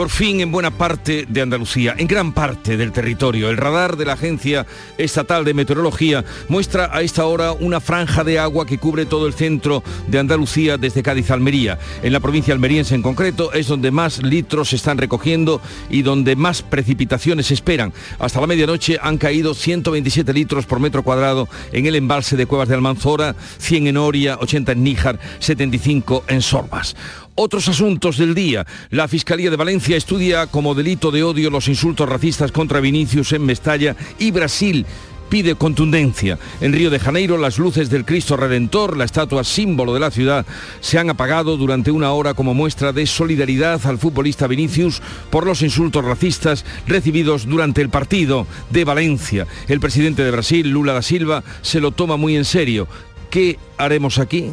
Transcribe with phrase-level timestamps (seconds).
[0.00, 3.50] por fin en buena parte de Andalucía, en gran parte del territorio.
[3.50, 4.66] El radar de la Agencia
[4.96, 9.34] Estatal de Meteorología muestra a esta hora una franja de agua que cubre todo el
[9.34, 11.78] centro de Andalucía desde Cádiz a Almería.
[12.02, 16.34] En la provincia almeriense en concreto es donde más litros se están recogiendo y donde
[16.34, 17.92] más precipitaciones se esperan.
[18.18, 22.68] Hasta la medianoche han caído 127 litros por metro cuadrado en el embalse de Cuevas
[22.68, 26.96] de Almanzora, 100 en Oria, 80 en Níjar, 75 en Sorbas.
[27.34, 28.66] Otros asuntos del día.
[28.90, 33.46] La Fiscalía de Valencia estudia como delito de odio los insultos racistas contra Vinicius en
[33.46, 34.84] Mestalla y Brasil
[35.30, 36.38] pide contundencia.
[36.60, 40.44] En Río de Janeiro las luces del Cristo Redentor, la estatua símbolo de la ciudad,
[40.80, 45.62] se han apagado durante una hora como muestra de solidaridad al futbolista Vinicius por los
[45.62, 49.46] insultos racistas recibidos durante el partido de Valencia.
[49.68, 52.88] El presidente de Brasil, Lula da Silva, se lo toma muy en serio.
[53.30, 54.52] ¿Qué haremos aquí?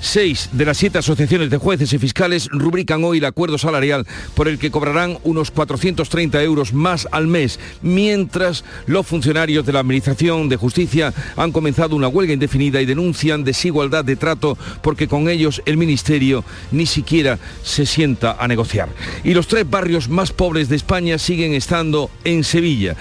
[0.00, 4.48] Seis de las siete asociaciones de jueces y fiscales rubrican hoy el acuerdo salarial por
[4.48, 10.48] el que cobrarán unos 430 euros más al mes, mientras los funcionarios de la Administración
[10.48, 15.60] de Justicia han comenzado una huelga indefinida y denuncian desigualdad de trato porque con ellos
[15.66, 18.88] el Ministerio ni siquiera se sienta a negociar.
[19.22, 22.96] Y los tres barrios más pobres de España siguen estando en Sevilla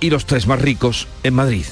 [0.00, 1.64] y los tres más ricos en Madrid.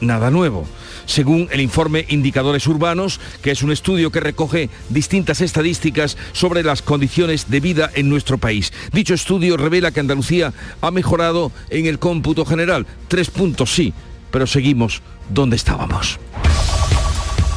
[0.00, 0.66] Nada nuevo
[1.06, 6.82] según el informe Indicadores Urbanos, que es un estudio que recoge distintas estadísticas sobre las
[6.82, 8.72] condiciones de vida en nuestro país.
[8.92, 12.86] Dicho estudio revela que Andalucía ha mejorado en el cómputo general.
[13.08, 13.92] Tres puntos sí,
[14.30, 16.18] pero seguimos donde estábamos.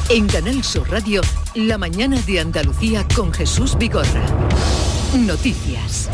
[0.08, 1.20] En Canal Sur Radio,
[1.54, 4.24] la mañana de Andalucía con Jesús Vigorra.
[5.18, 6.08] Noticias.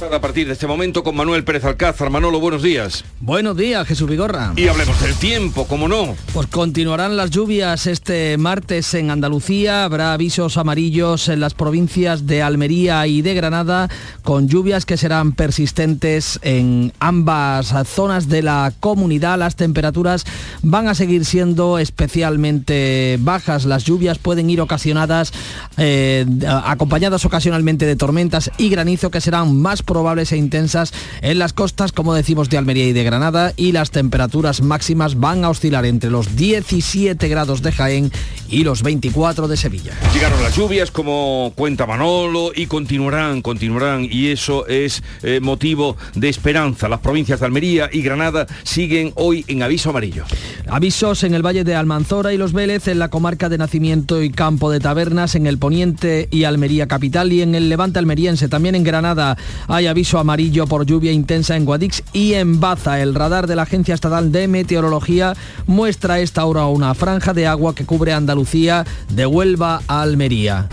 [0.00, 2.08] ¿Qué les vamos a partir de este momento con Manuel Pérez Alcázar?
[2.08, 3.04] Manolo, buenos días.
[3.20, 4.54] Buenos días, Jesús Vigorra.
[4.56, 6.16] Y hablemos del tiempo, ¿cómo no?
[6.32, 9.84] Pues continuarán las lluvias este martes en Andalucía.
[9.84, 13.90] Habrá avisos amarillos en las provincias de Almería y de Granada,
[14.22, 19.38] con lluvias que serán persistentes en ambas zonas de la comunidad.
[19.38, 20.24] Las temperaturas
[20.62, 23.66] van a seguir siendo especialmente bajas.
[23.66, 25.34] Las lluvias pueden ir ocasionadas,
[25.76, 26.24] eh,
[26.64, 31.90] acompañadas ocasionalmente de tormentas y granizo que serán más probables e intensas en las costas,
[31.90, 36.10] como decimos, de Almería y de Granada, y las temperaturas máximas van a oscilar entre
[36.10, 38.12] los 17 grados de Jaén
[38.48, 39.92] y los 24 de Sevilla.
[40.14, 46.28] Llegaron las lluvias, como cuenta Manolo, y continuarán, continuarán, y eso es eh, motivo de
[46.28, 46.88] esperanza.
[46.88, 50.24] Las provincias de Almería y Granada siguen hoy en aviso amarillo.
[50.68, 54.30] Avisos en el Valle de Almanzora y Los Vélez, en la comarca de Nacimiento y
[54.30, 58.48] Campo de Tabernas, en el Poniente y Almería Capital y en el Levante Almeriense.
[58.48, 59.36] También en Granada
[59.68, 63.00] hay aviso amarillo por lluvia intensa en Guadix y en Baza.
[63.00, 65.34] El radar de la Agencia Estatal de Meteorología
[65.66, 70.68] muestra a esta hora una franja de agua que cubre Andalucía de Huelva a Almería.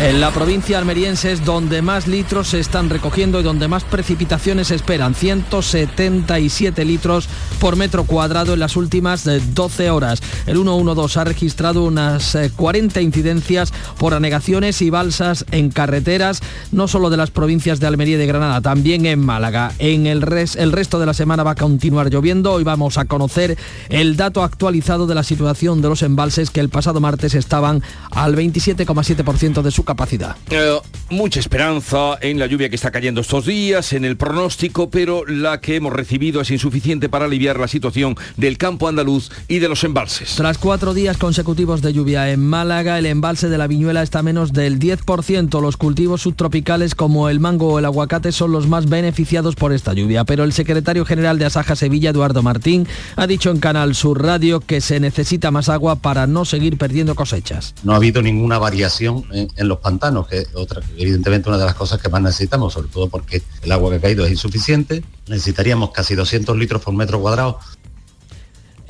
[0.00, 4.68] En la provincia almeriense es donde más litros se están recogiendo y donde más precipitaciones
[4.68, 5.14] se esperan.
[5.14, 7.28] 177 litros
[7.60, 10.22] por metro cuadrado en las últimas 12 eh, horas.
[10.46, 16.40] El 112 ha registrado unas 40 eh, incidencias por anegaciones y balsas en carreteras,
[16.72, 19.72] no solo de las provincias de Almería y de Granada, también en Málaga.
[19.78, 22.52] En el, el resto de la semana va a continuar lloviendo.
[22.52, 23.58] Hoy vamos a conocer
[23.90, 27.82] el dato actualizado de la situación de los embalses que el pasado martes estaban
[28.12, 30.36] al 27,7% de su capacidad.
[30.50, 30.78] Eh,
[31.10, 35.60] mucha esperanza en la lluvia que está cayendo estos días, en el pronóstico, pero la
[35.60, 39.82] que hemos recibido es insuficiente para aliviar la situación del campo andaluz y de los
[39.82, 40.36] embalses.
[40.36, 44.22] Tras cuatro días consecutivos de lluvia en Málaga, el embalse de la Viñuela está a
[44.22, 45.60] menos del 10%.
[45.60, 49.92] Los cultivos subtropicales como el mango o el aguacate son los más beneficiados por esta
[49.92, 52.86] lluvia, pero el secretario general de Asaja Sevilla, Eduardo Martín,
[53.16, 57.16] ha dicho en Canal Sur Radio que se necesita más agua para no seguir perdiendo
[57.16, 57.74] cosechas.
[57.82, 61.74] No ha habido ninguna variación en, en los pantanos, que otra, evidentemente una de las
[61.74, 65.02] cosas que más necesitamos, sobre todo porque el agua que ha caído es insuficiente.
[65.26, 67.58] Necesitaríamos casi 200 litros por metro cuadrado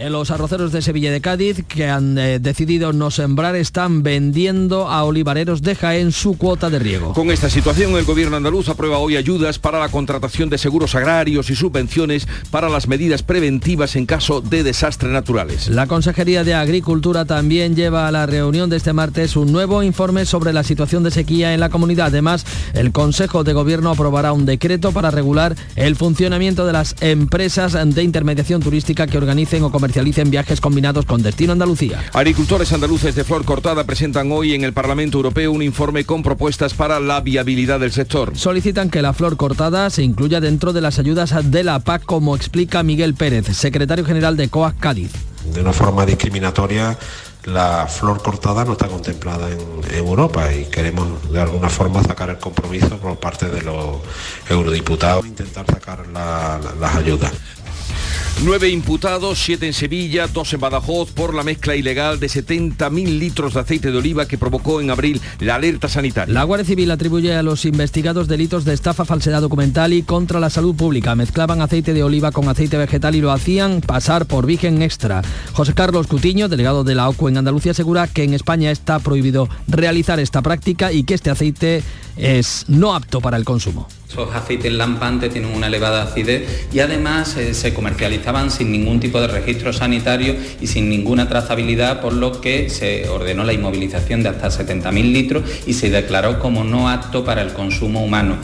[0.09, 4.89] Los arroceros de Sevilla y de Cádiz, que han eh, decidido no sembrar, están vendiendo
[4.89, 7.13] a olivareros de Jaén su cuota de riego.
[7.13, 11.51] Con esta situación, el gobierno andaluz aprueba hoy ayudas para la contratación de seguros agrarios
[11.51, 15.69] y subvenciones para las medidas preventivas en caso de desastres naturales.
[15.69, 20.25] La Consejería de Agricultura también lleva a la reunión de este martes un nuevo informe
[20.25, 22.07] sobre la situación de sequía en la comunidad.
[22.07, 27.77] Además, el Consejo de Gobierno aprobará un decreto para regular el funcionamiento de las empresas
[27.95, 29.90] de intermediación turística que organicen o comercialicen
[30.31, 32.03] viajes combinados con destino Andalucía.
[32.13, 36.75] Agricultores andaluces de Flor Cortada presentan hoy en el Parlamento Europeo un informe con propuestas
[36.75, 38.37] para la viabilidad del sector.
[38.37, 42.37] Solicitan que la flor cortada se incluya dentro de las ayudas de la PAC, como
[42.37, 45.13] explica Miguel Pérez, secretario general de COAC Cádiz.
[45.53, 46.97] De una forma discriminatoria
[47.45, 49.61] la flor cortada no está contemplada en,
[49.95, 53.97] Europa y queremos de alguna forma sacar el compromiso por parte de los
[54.49, 57.33] eurodiputados, intentar sacar las ayudas.
[58.43, 63.53] Nueve imputados, siete en Sevilla, dos en Badajoz por la mezcla ilegal de 70.000 litros
[63.53, 66.33] de aceite de oliva que provocó en abril la alerta sanitaria.
[66.33, 70.49] La Guardia Civil atribuye a los investigados delitos de estafa, falsedad documental y contra la
[70.49, 71.15] salud pública.
[71.15, 75.21] Mezclaban aceite de oliva con aceite vegetal y lo hacían pasar por virgen extra.
[75.53, 79.51] José Carlos Cutiño, delegado de la OCU en Andalucía, asegura que en España está prohibido
[79.69, 81.83] realizar esta práctica y que este aceite
[82.17, 83.87] es no apto para el consumo.
[84.11, 89.21] Esos aceites lampantes tienen una elevada acidez y además eh, se comercializaban sin ningún tipo
[89.21, 94.31] de registro sanitario y sin ninguna trazabilidad, por lo que se ordenó la inmovilización de
[94.31, 98.39] hasta 70.000 litros y se declaró como no apto para el consumo humano.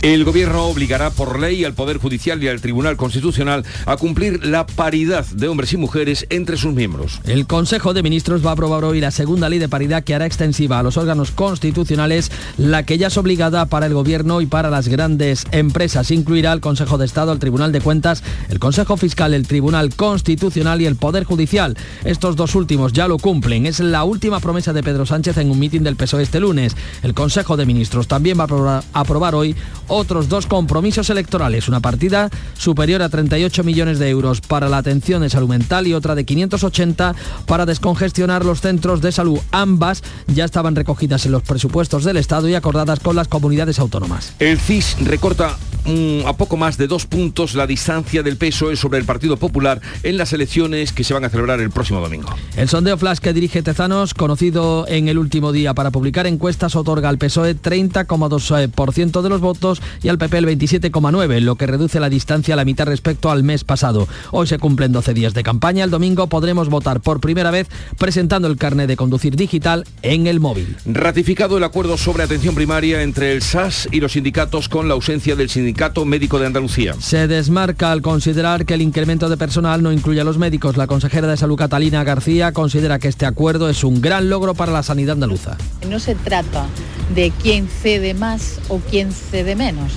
[0.00, 4.64] El Gobierno obligará por ley al Poder Judicial y al Tribunal Constitucional a cumplir la
[4.64, 7.20] paridad de hombres y mujeres entre sus miembros.
[7.24, 10.24] El Consejo de Ministros va a aprobar hoy la segunda ley de paridad que hará
[10.24, 14.70] extensiva a los órganos constitucionales la que ya es obligada para el Gobierno y para
[14.70, 16.12] las grandes empresas.
[16.12, 20.80] Incluirá el Consejo de Estado, el Tribunal de Cuentas, el Consejo Fiscal, el Tribunal Constitucional
[20.80, 21.76] y el Poder Judicial.
[22.04, 23.66] Estos dos últimos ya lo cumplen.
[23.66, 26.76] Es la última promesa de Pedro Sánchez en un mitin del PSOE este lunes.
[27.02, 29.56] El Consejo de Ministros también va a aprobar hoy
[29.88, 35.22] otros dos compromisos electorales, una partida superior a 38 millones de euros para la atención
[35.22, 37.14] de salud mental y otra de 580
[37.46, 39.40] para descongestionar los centros de salud.
[39.50, 44.34] Ambas ya estaban recogidas en los presupuestos del Estado y acordadas con las comunidades autónomas.
[44.38, 48.98] El CIS recorta mm, a poco más de dos puntos la distancia del PSOE sobre
[48.98, 52.28] el Partido Popular en las elecciones que se van a celebrar el próximo domingo.
[52.56, 57.08] El sondeo flash que dirige Tezanos, conocido en el último día para publicar encuestas, otorga
[57.08, 62.08] al PSOE 30,2% de los votos y al PP el 27,9, lo que reduce la
[62.08, 64.08] distancia a la mitad respecto al mes pasado.
[64.30, 65.84] Hoy se cumplen 12 días de campaña.
[65.84, 70.40] El domingo podremos votar por primera vez presentando el carnet de conducir digital en el
[70.40, 70.76] móvil.
[70.86, 75.36] Ratificado el acuerdo sobre atención primaria entre el SAS y los sindicatos con la ausencia
[75.36, 76.94] del Sindicato Médico de Andalucía.
[76.98, 80.76] Se desmarca al considerar que el incremento de personal no incluye a los médicos.
[80.76, 84.72] La consejera de Salud Catalina García considera que este acuerdo es un gran logro para
[84.72, 85.56] la sanidad andaluza.
[85.88, 86.66] No se trata
[87.14, 89.92] de quién cede más o quién cede menos,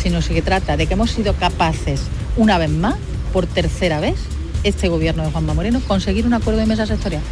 [0.00, 2.02] sino que trata de que hemos sido capaces,
[2.36, 2.96] una vez más,
[3.32, 4.16] por tercera vez,
[4.62, 7.22] este gobierno de Juanma Moreno, conseguir un acuerdo de mesa sectorial.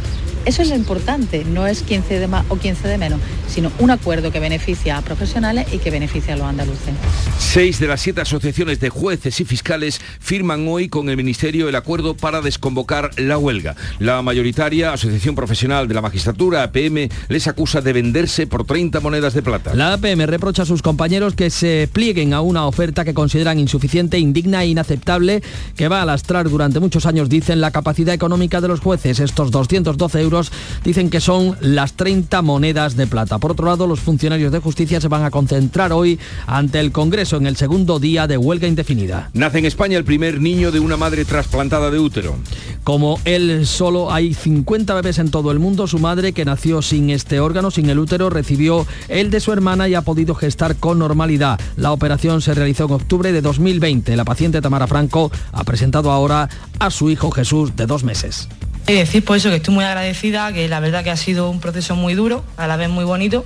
[0.45, 3.89] Eso es lo importante, no es quién cede más o quién cede menos, sino un
[3.89, 6.93] acuerdo que beneficia a profesionales y que beneficia a los andaluces.
[7.39, 11.75] Seis de las siete asociaciones de jueces y fiscales firman hoy con el Ministerio el
[11.75, 13.75] acuerdo para desconvocar la huelga.
[13.97, 19.33] La mayoritaria Asociación Profesional de la Magistratura, APM, les acusa de venderse por 30 monedas
[19.33, 19.73] de plata.
[19.73, 24.19] La APM reprocha a sus compañeros que se plieguen a una oferta que consideran insuficiente,
[24.19, 25.41] indigna e inaceptable,
[25.75, 29.19] que va a lastrar durante muchos años, dicen, la capacidad económica de los jueces.
[29.19, 30.34] Estos 212 euros
[30.83, 33.37] dicen que son las 30 monedas de plata.
[33.37, 37.37] Por otro lado, los funcionarios de justicia se van a concentrar hoy ante el Congreso
[37.37, 39.29] en el segundo día de huelga indefinida.
[39.33, 42.35] Nace en España el primer niño de una madre trasplantada de útero.
[42.83, 47.09] Como él solo hay 50 bebés en todo el mundo, su madre, que nació sin
[47.09, 50.99] este órgano, sin el útero, recibió el de su hermana y ha podido gestar con
[50.99, 51.59] normalidad.
[51.77, 54.15] La operación se realizó en octubre de 2020.
[54.15, 56.49] La paciente Tamara Franco ha presentado ahora
[56.79, 58.47] a su hijo Jesús de dos meses.
[58.87, 61.59] Y decir por eso que estoy muy agradecida, que la verdad que ha sido un
[61.59, 63.43] proceso muy duro, a la vez muy bonito,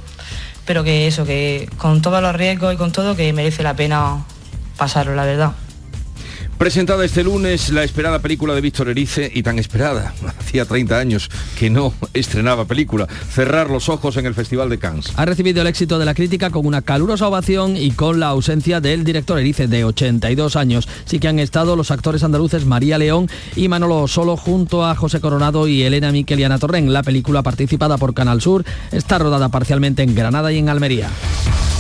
[0.65, 4.25] pero que eso, que con todos los riesgos y con todo, que merece la pena
[4.77, 5.53] pasarlo, la verdad.
[6.59, 11.29] Presentada este lunes la esperada película de Víctor Erice y tan esperada, hacía 30 años
[11.57, 15.13] que no estrenaba película, Cerrar los ojos en el Festival de Cannes.
[15.15, 18.81] Ha recibido el éxito de la crítica con una calurosa ovación y con la ausencia
[18.81, 20.89] del director Erice de 82 años.
[21.05, 25.21] Sí que han estado los actores andaluces María León y Manolo Solo junto a José
[25.21, 26.91] Coronado y Elena Miquel y.
[26.91, 31.09] La película participada por Canal Sur está rodada parcialmente en Granada y en Almería.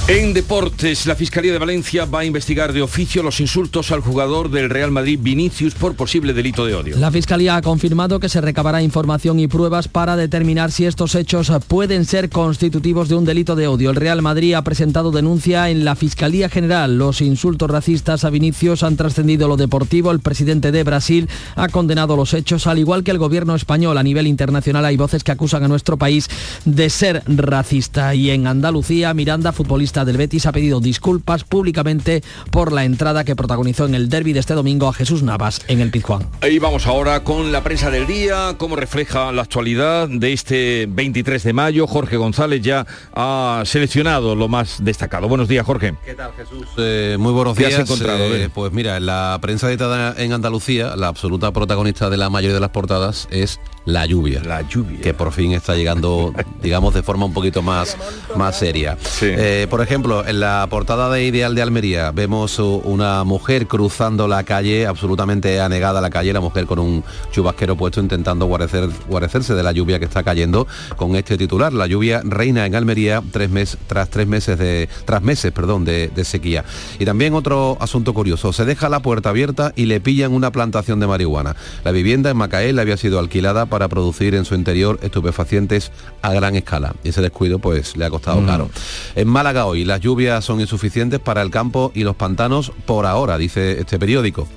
[0.09, 4.49] En deportes, la Fiscalía de Valencia va a investigar de oficio los insultos al jugador
[4.49, 6.97] del Real Madrid Vinicius por posible delito de odio.
[6.97, 11.51] La Fiscalía ha confirmado que se recabará información y pruebas para determinar si estos hechos
[11.67, 13.91] pueden ser constitutivos de un delito de odio.
[13.91, 16.97] El Real Madrid ha presentado denuncia en la Fiscalía General.
[16.97, 20.09] Los insultos racistas a Vinicius han trascendido lo deportivo.
[20.09, 23.95] El presidente de Brasil ha condenado los hechos, al igual que el gobierno español.
[23.99, 26.27] A nivel internacional hay voces que acusan a nuestro país
[26.65, 28.15] de ser racista.
[28.15, 33.35] Y en Andalucía, Miranda, futbolista del Betis ha pedido disculpas públicamente por la entrada que
[33.35, 36.27] protagonizó en el derby de este domingo a Jesús Navas en el Pizjuán.
[36.41, 41.43] Ahí vamos ahora con la prensa del día, cómo refleja la actualidad de este 23
[41.43, 41.87] de mayo.
[41.87, 45.27] Jorge González ya ha seleccionado lo más destacado.
[45.27, 45.95] Buenos días, Jorge.
[46.05, 46.67] ¿Qué tal, Jesús?
[46.77, 47.73] Eh, muy buenos días.
[47.73, 52.17] Has encontrado, eh, pues mira, en la prensa editada en Andalucía, la absoluta protagonista de
[52.17, 53.59] la mayoría de las portadas es
[53.93, 54.41] la lluvia.
[54.43, 55.01] La lluvia.
[55.01, 57.97] Que por fin está llegando, digamos, de forma un poquito más,
[58.35, 58.97] más seria.
[59.21, 64.43] Eh, por ejemplo, en la portada de Ideal de Almería vemos una mujer cruzando la
[64.43, 69.63] calle, absolutamente anegada a la calle, la mujer con un chubasquero puesto intentando guarecerse de
[69.63, 71.73] la lluvia que está cayendo con este titular.
[71.73, 76.09] La lluvia reina en Almería tres meses, tras tres meses de, tras meses, perdón, de,
[76.09, 76.63] de sequía.
[76.99, 80.99] Y también otro asunto curioso, se deja la puerta abierta y le pillan una plantación
[80.99, 81.55] de marihuana.
[81.83, 86.55] La vivienda en Macael había sido alquilada para producir en su interior estupefacientes a gran
[86.55, 86.95] escala.
[87.03, 88.45] Y ese descuido pues le ha costado mm.
[88.45, 88.69] caro.
[89.15, 93.37] En Málaga hoy las lluvias son insuficientes para el campo y los pantanos por ahora,
[93.37, 94.47] dice este periódico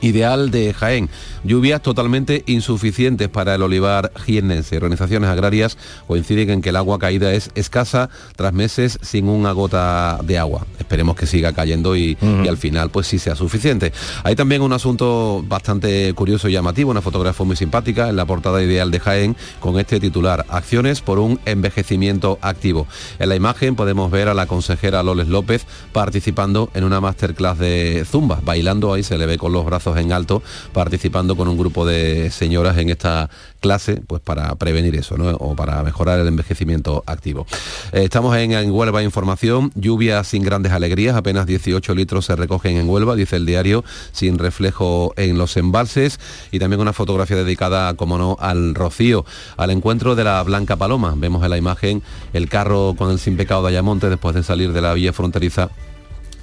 [0.00, 1.08] ideal de Jaén.
[1.44, 4.76] Lluvias totalmente insuficientes para el olivar jiennense.
[4.76, 10.18] Organizaciones agrarias coinciden en que el agua caída es escasa tras meses sin una gota
[10.22, 10.66] de agua.
[10.78, 12.16] Esperemos que siga cayendo y,
[12.48, 13.92] al final pues sí sea suficiente.
[14.24, 18.62] Hay también un asunto bastante curioso y llamativo, una fotografía muy simpática en la portada
[18.62, 22.86] ideal de Jaén con este titular, Acciones por un envejecimiento activo.
[23.18, 28.04] En la imagen podemos ver a la consejera Loles López participando en una masterclass de
[28.08, 31.86] Zumba, bailando ahí se le ve con los brazos en alto, participando con un grupo
[31.86, 35.30] de señoras en esta clase, pues para prevenir eso, ¿no?
[35.36, 37.46] O para mejorar el envejecimiento activo.
[37.92, 42.76] Eh, estamos en, en, Huelva Información, lluvia sin grandes alegrías, apenas 18 litros se recogen
[42.76, 46.18] en Huelva, dice el diario, sin reflejo en los embalses
[46.50, 49.24] y también una fotografía dedicada, como no, al rocío,
[49.56, 51.14] al encuentro de la Blanca Paloma.
[51.16, 52.02] Vemos en la imagen
[52.32, 55.70] el carro con el sin pecado de Ayamonte después de salir de la vía fronteriza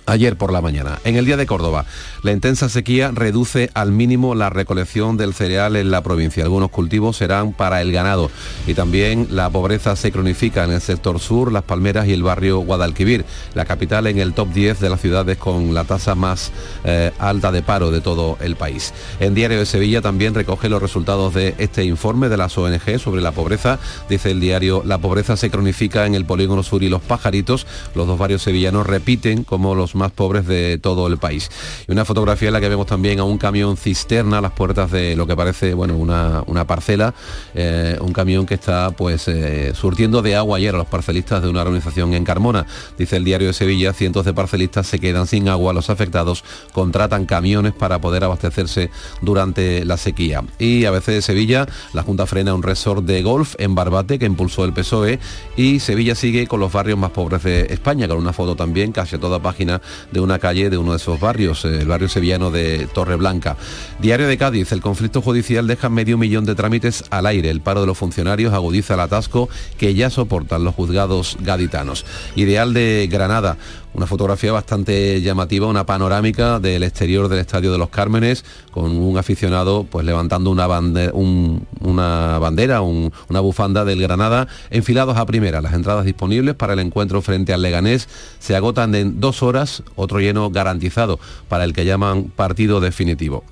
[0.05, 1.00] ayer por la mañana.
[1.03, 1.86] En el día de Córdoba,
[2.22, 6.43] la intensa sequía reduce al mínimo la recolección del cereal en la provincia.
[6.43, 8.29] Algunos cultivos serán para el ganado
[8.67, 12.60] y también la pobreza se cronifica en el sector sur, Las Palmeras y el barrio
[12.60, 16.51] Guadalquivir, la capital en el top 10 de las ciudades con la tasa más
[16.83, 18.93] eh, alta de paro de todo el país.
[19.19, 23.22] En Diario de Sevilla también recoge los resultados de este informe de las ONG sobre
[23.22, 23.79] la pobreza.
[24.10, 27.65] Dice el diario, la pobreza se cronifica en el polígono sur y los pajaritos.
[27.95, 31.50] Los dos barrios sevillanos repiten como los más pobres de todo el país.
[31.88, 34.91] Y una fotografía en la que vemos también a un camión cisterna a las puertas
[34.91, 37.13] de lo que parece bueno, una, una parcela,
[37.53, 41.50] eh, un camión que está pues eh, surtiendo de agua ayer a los parcelistas de
[41.50, 42.65] una organización en Carmona.
[42.97, 47.25] Dice el diario de Sevilla, cientos de parcelistas se quedan sin agua, los afectados contratan
[47.25, 48.89] camiones para poder abastecerse
[49.21, 50.43] durante la sequía.
[50.59, 54.25] Y a veces de Sevilla, la Junta frena un resort de golf en Barbate que
[54.25, 55.19] impulsó el PSOE
[55.55, 59.15] y Sevilla sigue con los barrios más pobres de España, con una foto también casi
[59.15, 62.51] a toda página de una calle de uno de esos barrios, eh, el barrio sevillano
[62.51, 63.57] de Torreblanca.
[63.99, 67.49] Diario de Cádiz, el conflicto judicial deja medio millón de trámites al aire.
[67.49, 72.05] El paro de los funcionarios agudiza el atasco que ya soportan los juzgados gaditanos.
[72.35, 73.57] Ideal de Granada,
[73.93, 79.17] una fotografía bastante llamativa, una panorámica del exterior del Estadio de los Cármenes, con un
[79.17, 85.62] aficionado pues levantando una, bandera, una, bandera una bufanda del Granada, enfilados a primera.
[85.62, 88.07] Las entradas disponibles para el encuentro frente al Leganés
[88.39, 93.43] se agotan en dos horas, otro lleno garantizado para el que llaman partido definitivo.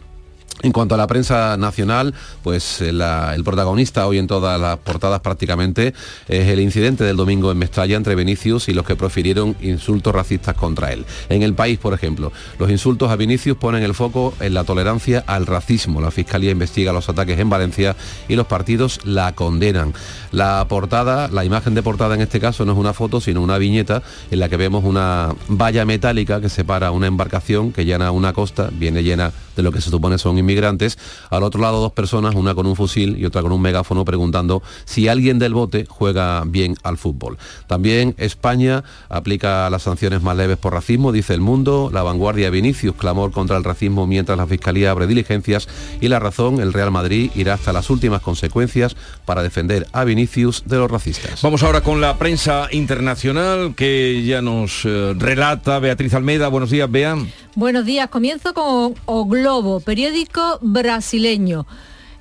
[0.64, 2.14] En cuanto a la prensa nacional,
[2.44, 5.94] pues eh, el protagonista hoy en todas las portadas prácticamente
[6.28, 10.56] es el incidente del domingo en Mestalla entre Vinicius y los que profirieron insultos racistas
[10.56, 11.06] contra él.
[11.30, 15.24] En el país, por ejemplo, los insultos a Vinicius ponen el foco en la tolerancia
[15.26, 16.00] al racismo.
[16.00, 17.96] La Fiscalía investiga los ataques en Valencia
[18.28, 19.94] y los partidos la condenan.
[20.32, 23.58] La portada, la imagen de portada en este caso no es una foto, sino una
[23.58, 28.32] viñeta en la que vemos una valla metálica que separa una embarcación que llena una
[28.32, 30.98] costa, viene llena de lo que se supone son inmigrantes.
[31.30, 34.64] Al otro lado dos personas, una con un fusil y otra con un megáfono, preguntando
[34.86, 37.38] si alguien del bote juega bien al fútbol.
[37.68, 41.90] También España aplica las sanciones más leves por racismo, dice el mundo.
[41.92, 45.68] La vanguardia Vinicius, clamor contra el racismo mientras la Fiscalía abre diligencias.
[46.00, 48.96] Y la razón, el Real Madrid irá hasta las últimas consecuencias
[49.26, 51.42] para defender a Vinicius de los racistas.
[51.42, 56.48] Vamos ahora con la prensa internacional que ya nos eh, relata Beatriz Almeida.
[56.48, 57.32] Buenos días, Bean.
[57.56, 58.10] Buenos días.
[58.10, 61.66] Comienzo con O Globo, periódico brasileño.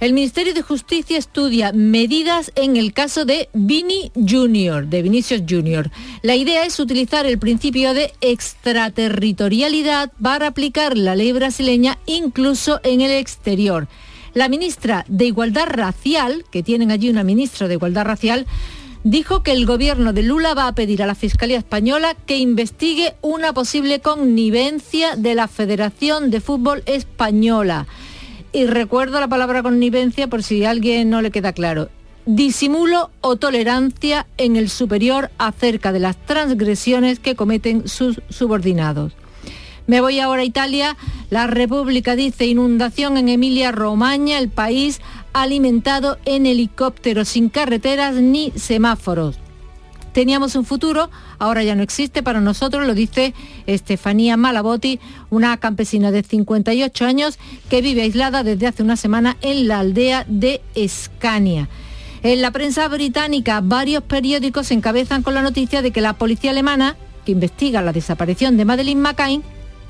[0.01, 5.91] El Ministerio de Justicia estudia medidas en el caso de Vini Junior, de Vinicius Junior.
[6.23, 13.03] La idea es utilizar el principio de extraterritorialidad para aplicar la ley brasileña incluso en
[13.03, 13.89] el exterior.
[14.33, 18.47] La ministra de Igualdad Racial, que tienen allí una ministra de Igualdad Racial,
[19.03, 23.15] dijo que el gobierno de Lula va a pedir a la Fiscalía Española que investigue
[23.23, 27.89] una posible connivencia de la Federación de Fútbol Española.
[28.53, 31.89] Y recuerdo la palabra connivencia por si a alguien no le queda claro.
[32.27, 39.13] Disimulo o tolerancia en el superior acerca de las transgresiones que cometen sus subordinados.
[39.91, 40.97] Me voy ahora a Italia.
[41.31, 45.01] La República dice inundación en Emilia Romagna, el país
[45.33, 49.41] alimentado en helicópteros sin carreteras ni semáforos.
[50.13, 53.35] Teníamos un futuro, ahora ya no existe para nosotros, lo dice
[53.67, 59.67] Estefanía Malabotti, una campesina de 58 años que vive aislada desde hace una semana en
[59.67, 61.69] la aldea de Escania.
[62.23, 66.95] En la prensa británica, varios periódicos encabezan con la noticia de que la policía alemana,
[67.25, 69.43] que investiga la desaparición de Madeleine McCain,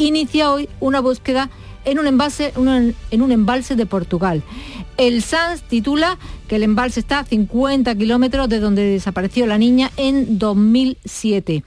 [0.04, 1.50] inicia hoy una búsqueda
[1.84, 2.52] en un, embalse,
[3.10, 4.42] en un embalse de Portugal.
[4.96, 9.90] El SANS titula que el embalse está a 50 kilómetros de donde desapareció la niña
[9.96, 11.64] en 2007.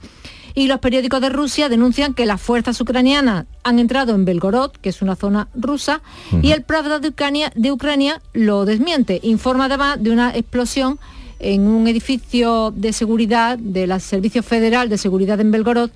[0.56, 4.90] Y los periódicos de Rusia denuncian que las fuerzas ucranianas han entrado en Belgorod, que
[4.90, 6.00] es una zona rusa,
[6.42, 9.18] y el Pravda de Ucrania, de Ucrania lo desmiente.
[9.24, 11.00] Informa además de una explosión
[11.40, 15.90] en un edificio de seguridad del Servicio Federal de Seguridad en Belgorod,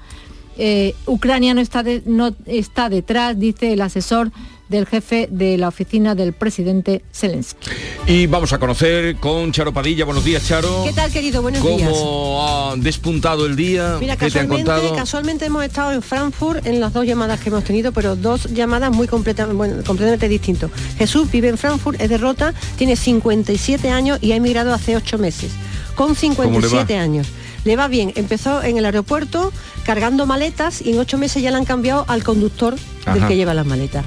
[0.58, 4.32] eh, Ucrania no está, no está detrás, dice el asesor
[4.68, 7.70] del jefe de la oficina del presidente Zelensky.
[8.06, 10.04] Y vamos a conocer con Charo Padilla.
[10.04, 10.82] Buenos días, Charo.
[10.84, 11.42] ¿Qué tal, querido?
[11.42, 11.90] Buenos días.
[11.90, 13.96] ¿Cómo ha despuntado el día?
[14.00, 14.94] Mira, ¿Qué te han contado?
[14.94, 18.92] casualmente hemos estado en Frankfurt en las dos llamadas que hemos tenido, pero dos llamadas
[18.92, 20.70] muy completamente, completamente distintas.
[20.98, 25.18] Jesús vive en Frankfurt, es de Rota, tiene 57 años y ha emigrado hace 8
[25.18, 25.52] meses.
[25.94, 27.26] Con 57 años
[27.68, 28.12] le va bien.
[28.16, 29.52] Empezó en el aeropuerto
[29.84, 32.74] cargando maletas y en ocho meses ya le han cambiado al conductor
[33.12, 34.04] del que lleva las maletas.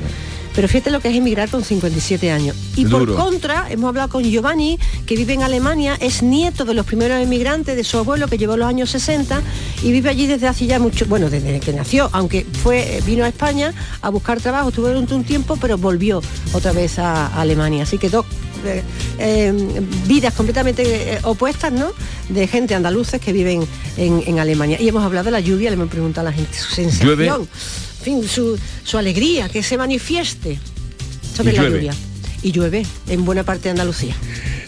[0.53, 2.55] Pero fíjate lo que es emigrar con 57 años.
[2.75, 6.85] Y por contra, hemos hablado con Giovanni, que vive en Alemania, es nieto de los
[6.85, 9.41] primeros emigrantes de su abuelo que llevó los años 60
[9.83, 13.29] y vive allí desde hace ya mucho, bueno, desde que nació, aunque fue, vino a
[13.29, 17.83] España a buscar trabajo, estuvo durante un tiempo, pero volvió otra vez a, Alemania.
[17.83, 18.25] Así que dos
[18.65, 18.83] eh,
[19.19, 21.91] eh, vidas completamente eh, opuestas, ¿no?
[22.29, 23.65] De gente andaluces que viven
[23.97, 24.77] en, Alemania.
[24.79, 27.47] Y hemos hablado de la lluvia, le hemos preguntado a la gente su sensación
[28.01, 30.59] fin, su, su alegría, que se manifieste
[31.35, 31.93] sobre la lluvia.
[32.43, 34.15] Y llueve en buena parte de Andalucía.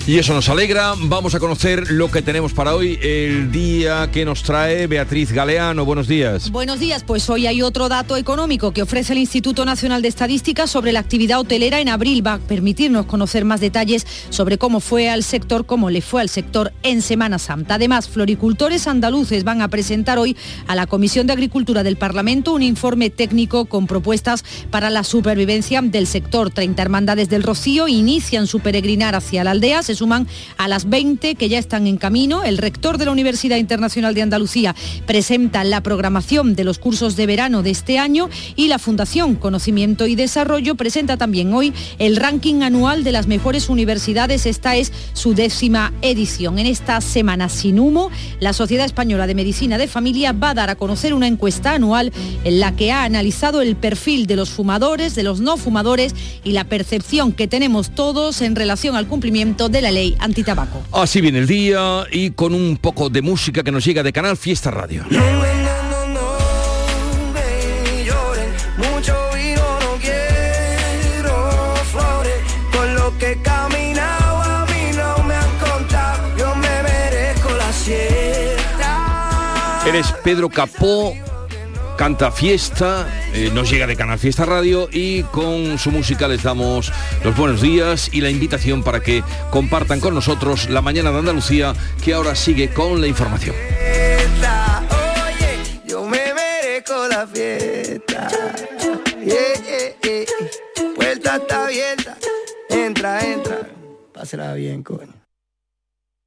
[0.06, 0.96] Y eso nos alegra.
[0.98, 5.86] Vamos a conocer lo que tenemos para hoy, el día que nos trae Beatriz Galeano.
[5.86, 6.52] Buenos días.
[6.52, 10.68] Buenos días, pues hoy hay otro dato económico que ofrece el Instituto Nacional de Estadística
[10.68, 12.26] sobre la actividad hotelera en abril.
[12.26, 16.28] Va a permitirnos conocer más detalles sobre cómo fue al sector, cómo le fue al
[16.28, 17.76] sector en Semana Santa.
[17.76, 20.36] Además, floricultores andaluces van a presentar hoy
[20.68, 25.82] a la Comisión de Agricultura del Parlamento un informe técnico con propuestas para la supervivencia
[25.82, 26.50] del sector.
[26.50, 30.28] 30 hermandades del Rocío inician su peregrinar hacia la aldea suman
[30.58, 32.44] a las 20 que ya están en camino.
[32.44, 34.76] El rector de la Universidad Internacional de Andalucía
[35.06, 40.08] presenta la programación de los cursos de verano de este año y la Fundación Conocimiento
[40.08, 44.46] y Desarrollo presenta también hoy el ranking anual de las mejores universidades.
[44.46, 46.60] Esta es su décima edición.
[46.60, 50.70] En esta semana sin humo, la Sociedad Española de Medicina de Familia va a dar
[50.70, 52.12] a conocer una encuesta anual
[52.44, 56.52] en la que ha analizado el perfil de los fumadores, de los no fumadores y
[56.52, 60.82] la percepción que tenemos todos en relación al cumplimiento de la ley antitabaco.
[60.94, 64.38] Así viene el día y con un poco de música que nos llega de Canal
[64.38, 65.06] Fiesta Radio.
[79.86, 81.14] Eres Pedro Capó
[82.04, 86.92] canta Fiesta, eh, nos llega de Canal Fiesta Radio y con su música les damos
[87.24, 91.74] los buenos días y la invitación para que compartan con nosotros la mañana de Andalucía
[92.04, 93.56] que ahora sigue con la información.
[95.88, 96.20] yo me
[97.10, 98.28] la fiesta.
[104.36, 104.84] está bien.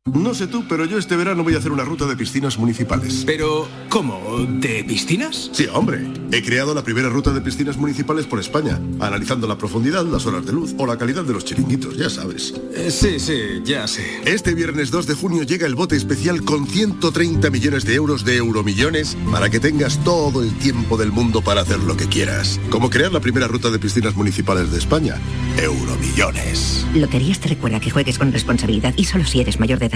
[0.07, 3.25] No sé tú, pero yo este verano voy a hacer una ruta de piscinas municipales.
[3.27, 4.47] Pero, ¿cómo?
[4.49, 5.51] ¿De piscinas?
[5.53, 6.07] Sí, hombre.
[6.31, 10.47] He creado la primera ruta de piscinas municipales por España, analizando la profundidad, las horas
[10.47, 12.55] de luz o la calidad de los chiringuitos, ya sabes.
[12.75, 14.23] Eh, sí, sí, ya sé.
[14.25, 18.37] Este viernes 2 de junio llega el bote especial con 130 millones de euros de
[18.37, 22.61] euromillones para que tengas todo el tiempo del mundo para hacer lo que quieras.
[22.71, 25.17] Como crear la primera ruta de piscinas municipales de España.
[25.59, 26.87] Euromillones.
[26.95, 29.96] Loterías te recuerda que juegues con responsabilidad y solo si eres mayor de edad.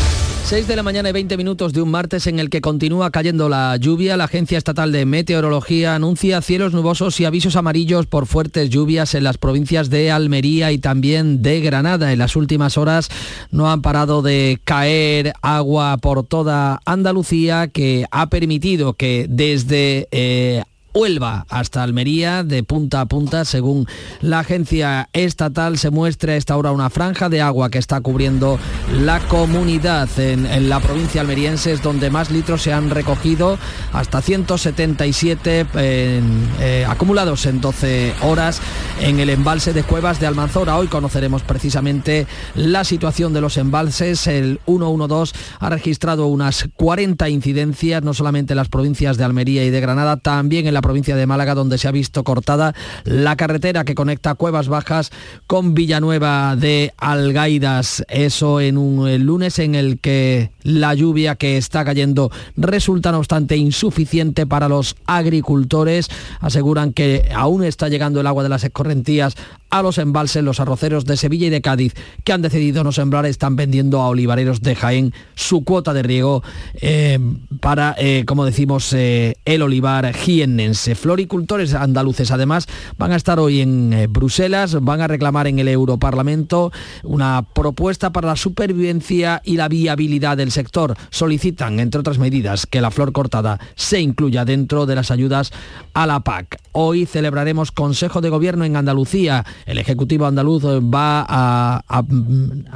[0.43, 3.47] 6 de la mañana y 20 minutos de un martes en el que continúa cayendo
[3.47, 4.17] la lluvia.
[4.17, 9.23] La Agencia Estatal de Meteorología anuncia cielos nubosos y avisos amarillos por fuertes lluvias en
[9.23, 12.11] las provincias de Almería y también de Granada.
[12.11, 13.09] En las últimas horas
[13.51, 20.63] no han parado de caer agua por toda Andalucía que ha permitido que desde eh,
[20.93, 23.87] Huelva hasta Almería, de punta a punta, según
[24.19, 28.59] la agencia estatal, se muestra a esta hora una franja de agua que está cubriendo
[28.99, 33.57] la comunidad en, la provincia almeriense, es donde más litros se han recogido,
[33.93, 38.61] hasta 177 eh, acumulados en 12 horas
[38.99, 40.77] en el embalse de Cuevas de Almanzora.
[40.77, 44.27] Hoy conoceremos precisamente la situación de los embalses.
[44.27, 49.69] El 112 ha registrado unas 40 incidencias, no solamente en las provincias de Almería y
[49.69, 53.83] de Granada, también en la provincia de Málaga, donde se ha visto cortada la carretera
[53.83, 55.11] que conecta Cuevas Bajas
[55.47, 58.03] con Villanueva de Algaidas.
[58.09, 63.57] Eso en un lunes en el que la lluvia que está cayendo resulta no obstante
[63.57, 66.09] insuficiente para los agricultores.
[66.39, 69.35] Aseguran que aún está llegando el agua de las escorrentías
[69.71, 73.25] a los embalses, los arroceros de Sevilla y de Cádiz, que han decidido no sembrar,
[73.25, 76.43] están vendiendo a olivareros de Jaén su cuota de riego
[76.81, 77.17] eh,
[77.61, 80.70] para, eh, como decimos, eh, el olivar jiennense.
[80.73, 86.71] Floricultores andaluces, además, van a estar hoy en Bruselas, van a reclamar en el Europarlamento
[87.03, 90.95] una propuesta para la supervivencia y la viabilidad del sector.
[91.09, 95.51] Solicitan, entre otras medidas, que la flor cortada se incluya dentro de las ayudas
[95.93, 96.59] a la PAC.
[96.73, 102.03] Hoy celebraremos Consejo de Gobierno en Andalucía el Ejecutivo andaluz va a,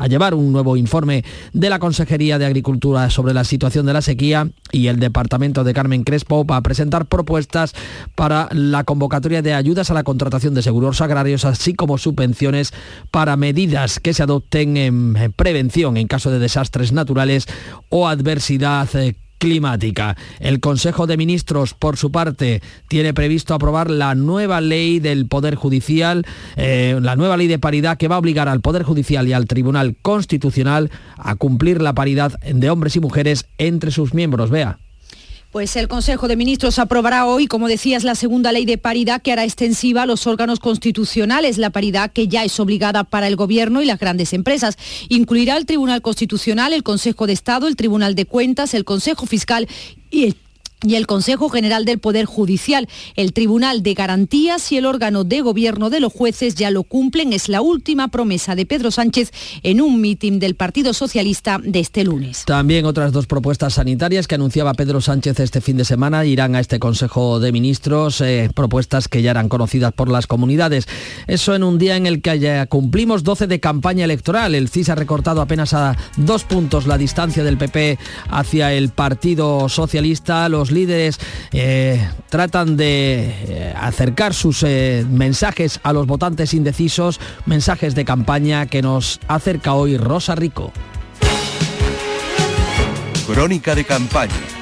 [0.07, 4.49] llevar un nuevo informe de la Consejería de Agricultura sobre la situación de la sequía
[4.71, 7.73] y el Departamento de Carmen Crespo va a presentar propuestas
[8.15, 12.73] para la convocatoria de ayudas a la contratación de seguros agrarios, así como subvenciones
[13.11, 17.47] para medidas que se adopten en prevención en caso de desastres naturales
[17.89, 20.15] o adversidad eh, climática.
[20.39, 25.55] El Consejo de Ministros, por su parte, tiene previsto aprobar la nueva ley del Poder
[25.55, 29.33] Judicial, eh, la nueva ley de paridad que va a obligar al Poder Judicial y
[29.33, 34.49] al Tribunal Constitucional a cumplir la paridad de hombres y mujeres entre sus miembros.
[34.49, 34.79] Vea.
[35.55, 39.31] Pues el Consejo de Ministros aprobará hoy, como decías, la segunda ley de paridad que
[39.31, 43.81] hará extensiva a los órganos constitucionales, la paridad que ya es obligada para el Gobierno
[43.81, 44.77] y las grandes empresas.
[45.07, 49.69] Incluirá el Tribunal Constitucional, el Consejo de Estado, el Tribunal de Cuentas, el Consejo Fiscal
[50.11, 50.35] y el
[50.85, 52.87] y el Consejo General del Poder Judicial.
[53.15, 57.33] El Tribunal de Garantías y el órgano de gobierno de los jueces ya lo cumplen.
[57.33, 59.31] Es la última promesa de Pedro Sánchez
[59.63, 62.45] en un mitin del Partido Socialista de este lunes.
[62.45, 66.59] También otras dos propuestas sanitarias que anunciaba Pedro Sánchez este fin de semana irán a
[66.59, 70.87] este Consejo de Ministros, eh, propuestas que ya eran conocidas por las comunidades.
[71.27, 74.53] Eso en un día en el que ya cumplimos 12 de campaña electoral.
[74.53, 77.97] El CIS ha recortado apenas a dos puntos la distancia del PP
[78.29, 80.47] hacia el Partido Socialista.
[80.49, 81.19] Los líderes
[81.51, 88.67] eh, tratan de eh, acercar sus eh, mensajes a los votantes indecisos, mensajes de campaña
[88.67, 90.71] que nos acerca hoy Rosa Rico.
[93.25, 94.54] Crónica de campaña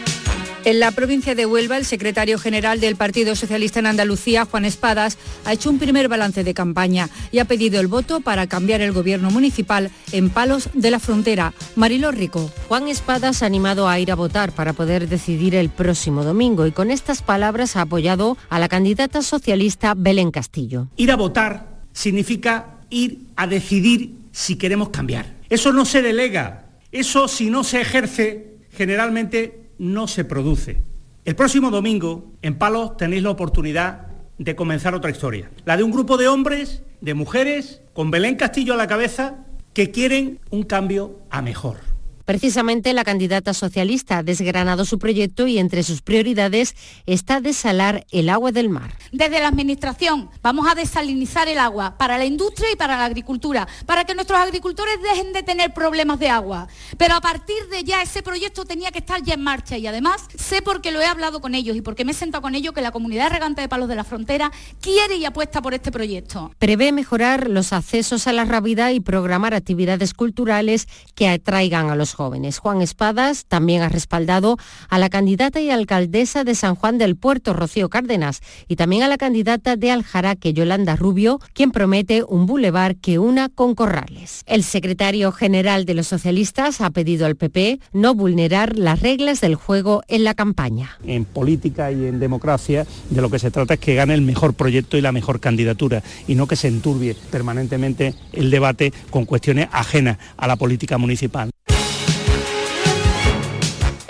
[0.66, 5.18] en la provincia de Huelva, el secretario general del Partido Socialista en Andalucía, Juan Espadas,
[5.46, 8.92] ha hecho un primer balance de campaña y ha pedido el voto para cambiar el
[8.92, 11.54] gobierno municipal en Palos de la Frontera.
[11.76, 12.52] Marilo Rico.
[12.68, 16.72] Juan Espadas ha animado a ir a votar para poder decidir el próximo domingo y
[16.72, 20.88] con estas palabras ha apoyado a la candidata socialista Belén Castillo.
[20.98, 25.26] Ir a votar significa ir a decidir si queremos cambiar.
[25.50, 30.82] Eso no se delega, eso si no se ejerce generalmente no se produce.
[31.26, 34.08] El próximo domingo, en Palos, tenéis la oportunidad
[34.38, 35.50] de comenzar otra historia.
[35.66, 39.92] La de un grupo de hombres, de mujeres, con Belén Castillo a la cabeza, que
[39.92, 41.93] quieren un cambio a mejor.
[42.26, 48.30] Precisamente la candidata socialista ha desgranado su proyecto y entre sus prioridades está desalar el
[48.30, 48.96] agua del mar.
[49.12, 53.68] Desde la Administración vamos a desalinizar el agua para la industria y para la agricultura,
[53.86, 56.68] para que nuestros agricultores dejen de tener problemas de agua.
[56.98, 60.28] Pero a partir de ya ese proyecto tenía que estar ya en marcha y además
[60.38, 62.82] sé porque lo he hablado con ellos y porque me he sentado con ellos que
[62.82, 66.52] la comunidad regante de Palos de la Frontera quiere y apuesta por este proyecto.
[66.58, 72.13] Prevé mejorar los accesos a la rabida y programar actividades culturales que atraigan a los
[72.14, 72.60] jóvenes.
[72.60, 74.58] Juan Espadas también ha respaldado
[74.90, 79.08] a la candidata y alcaldesa de San Juan del Puerto, Rocío Cárdenas, y también a
[79.08, 84.44] la candidata de Aljaraque, Yolanda Rubio, quien promete un bulevar que una con Corrales.
[84.46, 89.56] El secretario general de los socialistas ha pedido al PP no vulnerar las reglas del
[89.56, 90.98] juego en la campaña.
[91.06, 94.54] En política y en democracia de lo que se trata es que gane el mejor
[94.54, 99.68] proyecto y la mejor candidatura y no que se enturbie permanentemente el debate con cuestiones
[99.72, 101.50] ajenas a la política municipal.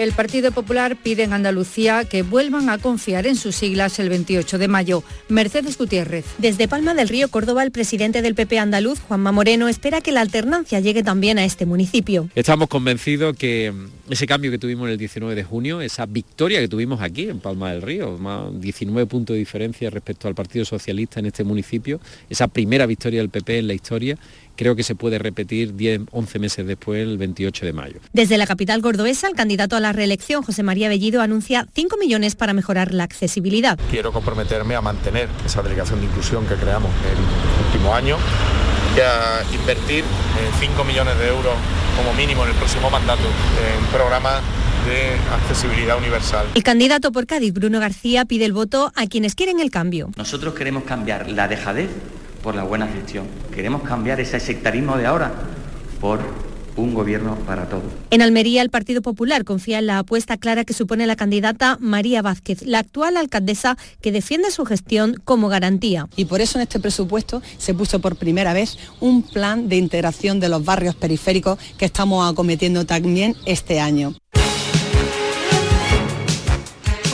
[0.04, 4.58] El Partido Popular pide en Andalucía que vuelvan a confiar en sus siglas el 28
[4.58, 5.02] de mayo.
[5.30, 6.26] Mercedes Gutiérrez.
[6.40, 10.20] Desde Palma del Río, Córdoba, el presidente del PP andaluz, Juanma Moreno, espera que la
[10.20, 12.28] alternancia llegue también a este municipio.
[12.36, 13.72] Estamos convencidos que
[14.10, 17.72] ese cambio que tuvimos el 19 de junio, esa victoria que tuvimos aquí en Palma
[17.72, 22.50] del Río, más 19 puntos de diferencia respecto al Partido Socialista en este municipio, esa
[22.50, 24.18] primera victoria del PP en la historia,
[24.56, 28.00] creo que se puede repetir 10, 11 meses después, el 28 de mayo.
[28.14, 32.36] Desde la capital gordoesa, el candidato a la reelección, José María Bellido, anuncia 5 millones
[32.36, 33.80] para mejorar la accesibilidad.
[33.90, 38.18] Quiero comprometerme a mantener esa delegación de inclusión que creamos el último año
[38.96, 40.04] y a invertir
[40.60, 41.54] 5 millones de euros
[41.98, 44.42] como mínimo en el próximo mandato en programas
[44.86, 46.46] de accesibilidad universal.
[46.56, 50.12] El candidato por Cádiz, Bruno García, pide el voto a quienes quieren el cambio.
[50.18, 51.90] Nosotros queremos cambiar la dejadez
[52.44, 53.26] por la buena gestión.
[53.56, 55.32] Queremos cambiar ese sectarismo de ahora
[56.00, 56.20] por
[56.76, 57.84] un gobierno para todos.
[58.10, 62.22] En Almería, el Partido Popular confía en la apuesta clara que supone la candidata María
[62.22, 66.08] Vázquez, la actual alcaldesa que defiende su gestión como garantía.
[66.16, 70.40] Y por eso en este presupuesto se puso por primera vez un plan de integración
[70.40, 74.16] de los barrios periféricos que estamos acometiendo también este año.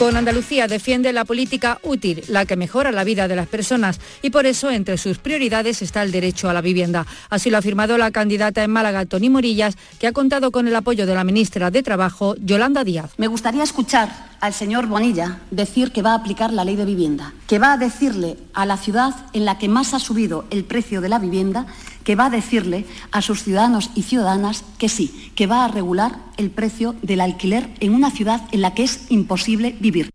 [0.00, 4.30] Con Andalucía defiende la política útil, la que mejora la vida de las personas y
[4.30, 7.06] por eso entre sus prioridades está el derecho a la vivienda.
[7.28, 10.74] Así lo ha afirmado la candidata en Málaga, Tony Morillas, que ha contado con el
[10.74, 13.10] apoyo de la ministra de Trabajo, Yolanda Díaz.
[13.18, 17.34] Me gustaría escuchar al señor Bonilla decir que va a aplicar la ley de vivienda,
[17.46, 21.02] que va a decirle a la ciudad en la que más ha subido el precio
[21.02, 21.66] de la vivienda,
[22.10, 26.18] que va a decirle a sus ciudadanos y ciudadanas que sí, que va a regular
[26.38, 30.10] el precio del alquiler en una ciudad en la que es imposible vivir.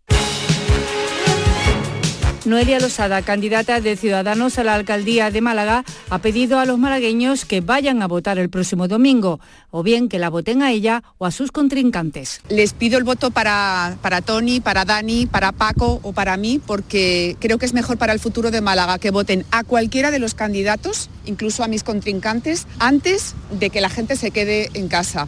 [2.45, 7.43] Noelia Losada, candidata de Ciudadanos a la alcaldía de Málaga, ha pedido a los malagueños
[7.43, 9.39] que vayan a votar el próximo domingo,
[9.71, 12.41] o bien que la voten a ella o a sus contrincantes.
[12.49, 17.35] Les pido el voto para, para Tony, para Dani, para Paco o para mí, porque
[17.39, 20.35] creo que es mejor para el futuro de Málaga que voten a cualquiera de los
[20.35, 25.27] candidatos, incluso a mis contrincantes, antes de que la gente se quede en casa.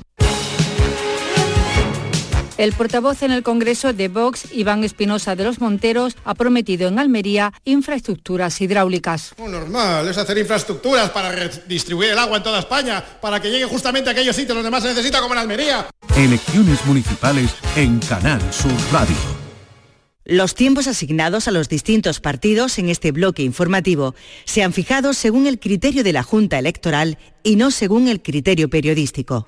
[2.58, 6.98] El portavoz en el Congreso de Vox, Iván Espinosa de los Monteros, ha prometido en
[6.98, 9.36] Almería infraestructuras hidráulicas.
[9.38, 14.10] Normal, es hacer infraestructuras para redistribuir el agua en toda España, para que llegue justamente
[14.10, 15.86] a aquellos sitios donde más se necesita, como en Almería.
[16.16, 19.16] Elecciones municipales en Canal Sur Radio.
[20.26, 24.16] Los tiempos asignados a los distintos partidos en este bloque informativo
[24.46, 28.68] se han fijado según el criterio de la Junta Electoral y no según el criterio
[28.68, 29.48] periodístico.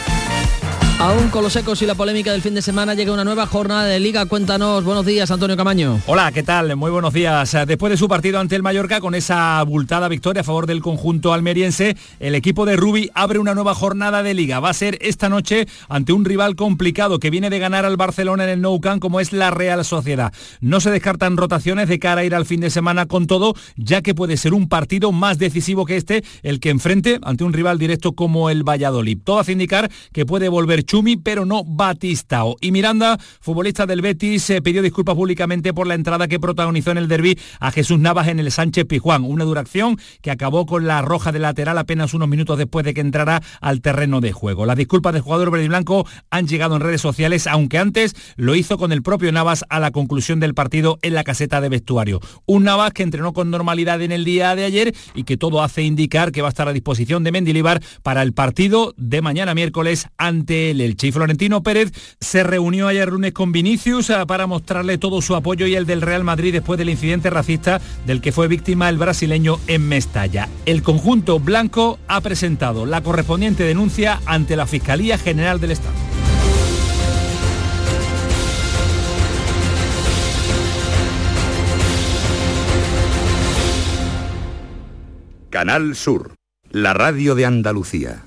[1.01, 3.85] Aún con los ecos y la polémica del fin de semana llega una nueva jornada
[3.85, 4.27] de liga.
[4.27, 5.99] Cuéntanos, buenos días, Antonio Camaño.
[6.05, 6.75] Hola, ¿qué tal?
[6.75, 7.57] Muy buenos días.
[7.65, 11.33] Después de su partido ante el Mallorca, con esa abultada victoria a favor del conjunto
[11.33, 14.59] almeriense, el equipo de Rubi abre una nueva jornada de liga.
[14.59, 18.43] Va a ser esta noche ante un rival complicado que viene de ganar al Barcelona
[18.43, 20.31] en el Nou Camp, como es la Real Sociedad.
[20.59, 24.03] No se descartan rotaciones de cara a ir al fin de semana con todo, ya
[24.03, 27.79] que puede ser un partido más decisivo que este, el que enfrente ante un rival
[27.79, 29.17] directo como el Valladolid.
[29.23, 32.57] Todo hace indicar que puede volver Chumi, pero no Batistao.
[32.59, 36.97] Y Miranda, futbolista del Betis, se pidió disculpas públicamente por la entrada que protagonizó en
[36.97, 41.01] el derby a Jesús Navas en el Sánchez Pijuán, una duración que acabó con la
[41.01, 44.65] roja de lateral apenas unos minutos después de que entrara al terreno de juego.
[44.65, 48.55] Las disculpas del jugador verde y blanco han llegado en redes sociales, aunque antes lo
[48.55, 52.19] hizo con el propio Navas a la conclusión del partido en la caseta de vestuario.
[52.45, 55.83] Un Navas que entrenó con normalidad en el día de ayer y que todo hace
[55.83, 60.07] indicar que va a estar a disposición de Mendilibar para el partido de mañana miércoles
[60.17, 61.07] ante el Elche.
[61.07, 65.67] Y Florentino Pérez se reunió ayer lunes con Vinicius eh, para mostrarle todo su apoyo
[65.67, 69.59] y el del Real Madrid después del incidente racista del que fue víctima el brasileño
[69.67, 70.49] en Mestalla.
[70.65, 75.95] El conjunto blanco ha presentado la correspondiente denuncia ante la Fiscalía General del Estado.
[85.51, 86.35] Canal Sur,
[86.69, 88.23] la radio de Andalucía.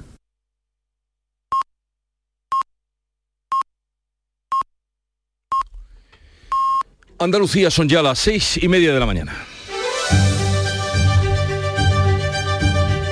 [7.18, 9.34] Andalucía son ya las seis y media de la mañana.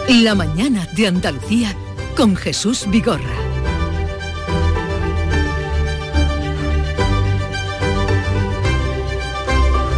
[0.09, 1.75] La mañana de Andalucía
[2.17, 3.23] con Jesús Vigorra.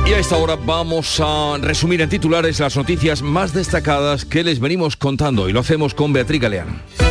[0.07, 4.61] Y a esta hora vamos a resumir en titulares las noticias más destacadas que les
[4.61, 7.04] venimos contando y lo hacemos con Beatriz Galeán.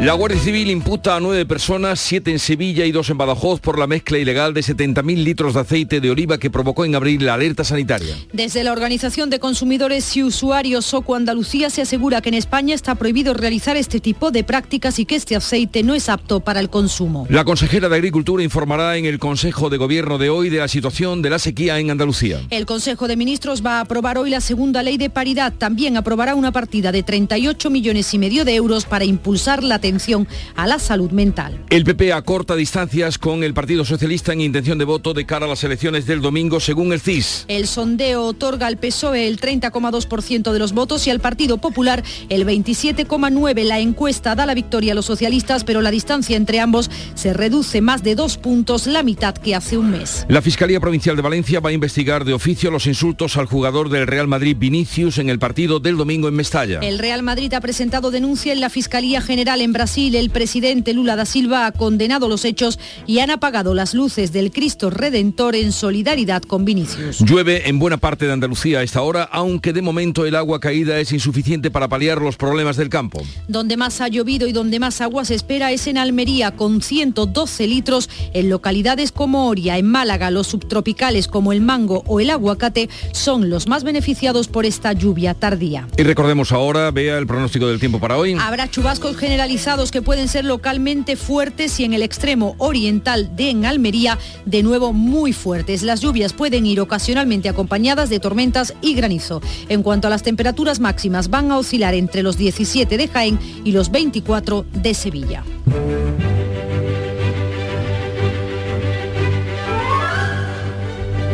[0.00, 3.78] La Guardia Civil imputa a nueve personas, siete en Sevilla y dos en Badajoz, por
[3.78, 7.34] la mezcla ilegal de 70.000 litros de aceite de oliva que provocó en abril la
[7.34, 8.16] alerta sanitaria.
[8.32, 12.94] Desde la Organización de Consumidores y Usuarios SOCO Andalucía se asegura que en España está
[12.94, 16.70] prohibido realizar este tipo de prácticas y que este aceite no es apto para el
[16.70, 17.26] consumo.
[17.28, 21.20] La consejera de Agricultura informará en el Consejo de Gobierno de hoy de la situación
[21.20, 22.40] de la sequía en Andalucía.
[22.48, 25.52] El Consejo de Ministros va a aprobar hoy la segunda ley de paridad.
[25.52, 30.28] También aprobará una partida de 38 millones y medio de euros para impulsar la atención
[30.54, 31.58] a la salud mental.
[31.68, 35.48] El PP acorta distancias con el Partido Socialista en intención de voto de cara a
[35.48, 37.46] las elecciones del domingo, según el CIS.
[37.48, 42.46] El sondeo otorga al PSOE el 30,2% de los votos y al Partido Popular el
[42.46, 43.64] 27,9%.
[43.70, 47.80] La encuesta da la victoria a los socialistas, pero la distancia entre ambos se reduce
[47.80, 50.24] más de dos puntos, la mitad que hace un mes.
[50.28, 54.06] La Fiscalía Provincial de Valencia va a investigar de oficio los insultos al jugador del
[54.06, 56.78] Real Madrid Vinicius en el partido del domingo en Mestalla.
[56.80, 59.79] El Real Madrid ha presentado denuncia en la Fiscalía General en Brasil.
[59.80, 64.50] El presidente Lula da Silva ha condenado los hechos y han apagado las luces del
[64.50, 67.20] Cristo Redentor en solidaridad con Vinicius.
[67.20, 71.00] Llueve en buena parte de Andalucía a esta hora, aunque de momento el agua caída
[71.00, 73.22] es insuficiente para paliar los problemas del campo.
[73.48, 77.66] Donde más ha llovido y donde más agua se espera es en Almería, con 112
[77.66, 82.90] litros, en localidades como Oria, en Málaga, los subtropicales como el mango o el aguacate
[83.12, 85.88] son los más beneficiados por esta lluvia tardía.
[85.96, 88.36] Y recordemos ahora, vea el pronóstico del tiempo para hoy.
[88.38, 93.64] Habrá chubascos generalizados que pueden ser localmente fuertes y en el extremo oriental de en
[93.64, 95.84] Almería, de nuevo muy fuertes.
[95.84, 99.40] Las lluvias pueden ir ocasionalmente acompañadas de tormentas y granizo.
[99.68, 103.70] En cuanto a las temperaturas máximas, van a oscilar entre los 17 de Jaén y
[103.70, 105.44] los 24 de Sevilla.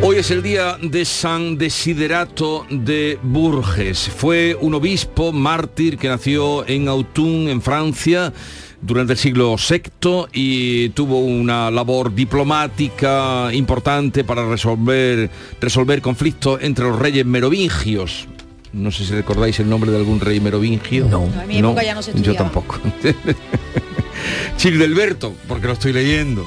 [0.08, 4.08] Hoy es el día de San Desiderato de Burges.
[4.08, 8.32] Fue un obispo mártir que nació en Autun, en Francia,
[8.80, 15.28] durante el siglo VI y tuvo una labor diplomática importante para resolver,
[15.60, 18.28] resolver conflictos entre los reyes merovingios.
[18.72, 21.06] No sé si recordáis el nombre de algún rey merovingio.
[21.06, 22.78] No, a mi época ya no se yo tampoco.
[24.56, 26.46] Childelberto, porque lo estoy leyendo.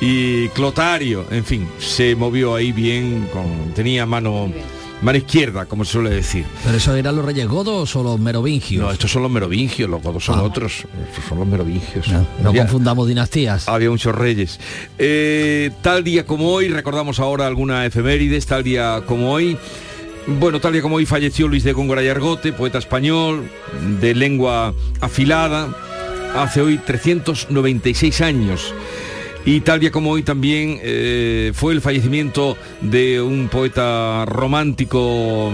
[0.00, 4.50] Y Clotario, en fin, se movió ahí bien, con, tenía mano,
[5.02, 6.46] mano izquierda, como se suele decir.
[6.64, 8.82] ¿Pero eso eran los reyes godos o los merovingios?
[8.82, 10.42] No, estos son los merovingios, los godos son Ah.
[10.42, 10.86] otros.
[11.08, 12.08] Estos son los merovingios.
[12.42, 13.68] No Había- confundamos dinastías.
[13.68, 14.58] Había muchos reyes.
[14.98, 19.58] Eh, tal día como hoy, recordamos ahora alguna efemérides, tal día como hoy.
[20.26, 23.50] Bueno, tal día como hoy falleció Luis de Góngora y Argote, poeta español,
[24.00, 25.74] de lengua afilada,
[26.36, 28.72] hace hoy 396 años.
[29.44, 35.50] Y tal día como hoy también eh, fue el fallecimiento de un poeta romántico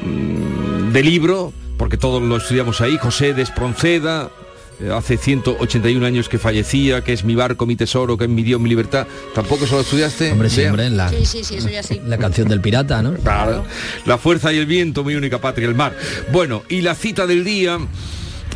[0.00, 4.30] mm, de libro, porque todos lo estudiamos ahí, José de Espronceda,
[4.80, 8.42] eh, hace 181 años que fallecía, que es mi barco, mi tesoro, que es mi
[8.42, 9.06] Dios, mi libertad.
[9.34, 10.32] ¿Tampoco eso lo estudiaste?
[10.32, 12.00] Hombre, sí, hombre, en la, Sí, sí, sí, eso ya sí.
[12.06, 13.14] la canción del pirata, ¿no?
[13.14, 13.64] Claro.
[14.06, 15.96] La fuerza y el viento, mi única patria, el mar.
[16.32, 17.78] Bueno, y la cita del día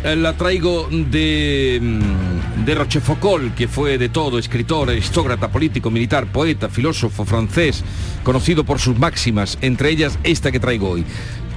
[0.05, 6.69] la traigo de, mm, de Rochefoucauld, que fue de todo, escritor, aristócrata, político, militar, poeta,
[6.69, 7.83] filósofo francés,
[8.23, 11.05] conocido por sus máximas, entre ellas esta que traigo hoy.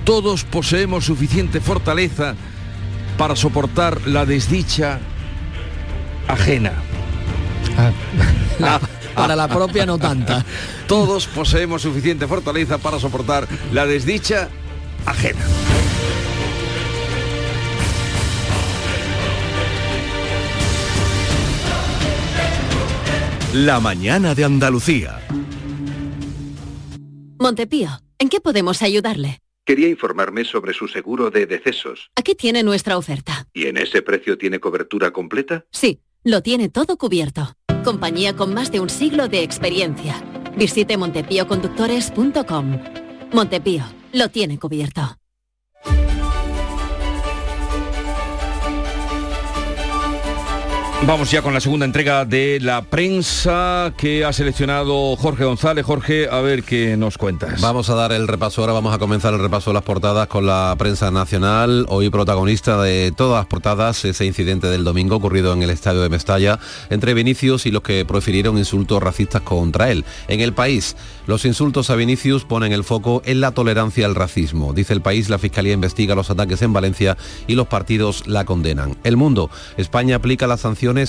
[0.06, 2.36] Todos poseemos suficiente fortaleza
[3.18, 5.00] para soportar la desdicha
[6.28, 6.72] ajena.
[8.60, 8.80] La-
[9.16, 10.46] para la propia no tanta.
[10.88, 14.48] Todos poseemos suficiente fortaleza para soportar la desdicha
[15.06, 15.40] ajena.
[23.66, 25.20] La mañana de Andalucía.
[27.40, 27.90] Montepío,
[28.20, 29.40] ¿en qué podemos ayudarle?
[29.66, 32.12] Quería informarme sobre su seguro de decesos.
[32.16, 33.48] Aquí tiene nuestra oferta.
[33.56, 35.66] ¿Y en ese precio tiene cobertura completa?
[35.72, 37.56] Sí, lo tiene todo cubierto.
[37.84, 40.22] Compañía con más de un siglo de experiencia.
[40.56, 42.80] Visite montepíoconductores.com.
[43.34, 45.18] Montepío, lo tiene cubierto.
[51.06, 55.86] Vamos ya con la segunda entrega de la prensa que ha seleccionado Jorge González.
[55.86, 57.62] Jorge, a ver qué nos cuentas.
[57.62, 60.48] Vamos a dar el repaso, ahora vamos a comenzar el repaso de las portadas con
[60.48, 61.86] la prensa nacional.
[61.88, 66.10] Hoy protagonista de todas las portadas ese incidente del domingo ocurrido en el estadio de
[66.10, 70.04] Mestalla entre Vinicius y los que profirieron insultos racistas contra él.
[70.28, 74.74] En el país, los insultos a Vinicius ponen el foco en la tolerancia al racismo.
[74.74, 78.98] Dice el país, la Fiscalía investiga los ataques en Valencia y los partidos la condenan.
[79.04, 80.66] El mundo, España aplica las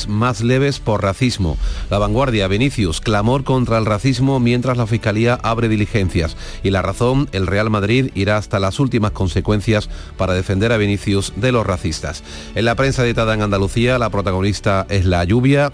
[0.09, 1.57] más leves por racismo.
[1.91, 6.37] La vanguardia, Vinicius, clamor contra el racismo mientras la Fiscalía abre diligencias.
[6.63, 11.33] Y la razón, el Real Madrid irá hasta las últimas consecuencias para defender a Vinicius
[11.37, 12.23] de los racistas.
[12.55, 15.73] En la prensa editada en Andalucía, la protagonista es la lluvia,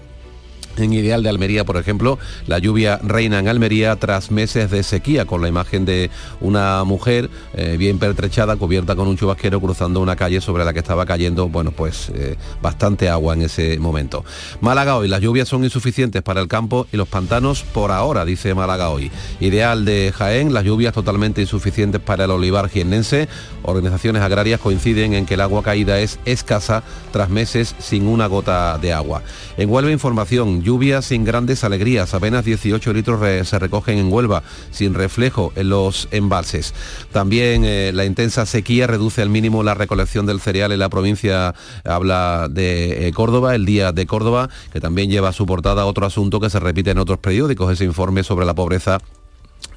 [0.77, 5.25] en Ideal de Almería, por ejemplo, la lluvia reina en Almería tras meses de sequía,
[5.25, 6.09] con la imagen de
[6.41, 10.79] una mujer eh, bien pertrechada, cubierta con un chubasquero, cruzando una calle sobre la que
[10.79, 14.23] estaba cayendo, bueno, pues eh, bastante agua en ese momento.
[14.61, 18.53] Málaga hoy, las lluvias son insuficientes para el campo y los pantanos por ahora, dice
[18.53, 19.11] Málaga hoy.
[19.39, 23.27] Ideal de Jaén, las lluvias totalmente insuficientes para el olivar jiennense.
[23.63, 28.77] Organizaciones agrarias coinciden en que el agua caída es escasa tras meses sin una gota
[28.77, 29.21] de agua.
[29.57, 34.95] En Huelva Información, lluvias sin grandes alegrías, apenas 18 litros se recogen en Huelva, sin
[34.95, 36.73] reflejo en los embalses.
[37.11, 41.53] También eh, la intensa sequía reduce al mínimo la recolección del cereal en la provincia,
[41.83, 46.05] habla de eh, Córdoba, el Día de Córdoba, que también lleva a su portada otro
[46.05, 48.99] asunto que se repite en otros periódicos, ese informe sobre la pobreza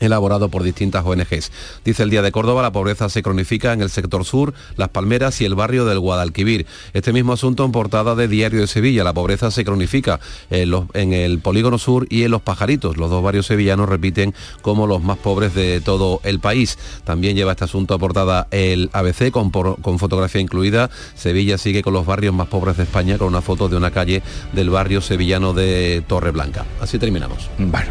[0.00, 1.50] elaborado por distintas ONGs.
[1.84, 5.40] Dice el Día de Córdoba, la pobreza se cronifica en el sector sur, Las Palmeras
[5.40, 6.66] y el barrio del Guadalquivir.
[6.92, 10.20] Este mismo asunto en portada de Diario de Sevilla, la pobreza se cronifica
[10.50, 12.96] en, el Polígono Sur y en Los Pajaritos.
[12.96, 16.78] Los dos barrios sevillanos repiten como los más pobres de todo el país.
[17.04, 20.90] También lleva este asunto a portada el ABC con, con fotografía incluida.
[21.14, 24.22] Sevilla sigue con los barrios más pobres de España con una foto de una calle
[24.52, 26.64] del barrio sevillano de Torreblanca.
[26.80, 27.48] Así terminamos.
[27.58, 27.88] Bueno,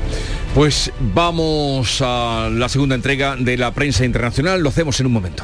[0.53, 4.61] pues vamos a la segunda entrega de la prensa internacional.
[4.61, 5.43] Lo hacemos en un momento.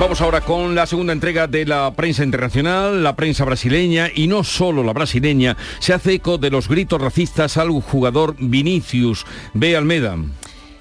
[0.00, 4.44] Vamos ahora con la segunda entrega de la prensa internacional, la prensa brasileña y no
[4.44, 9.26] solo la brasileña, se hace eco de los gritos racistas al jugador Vinicius.
[9.52, 10.16] Ve Almeda.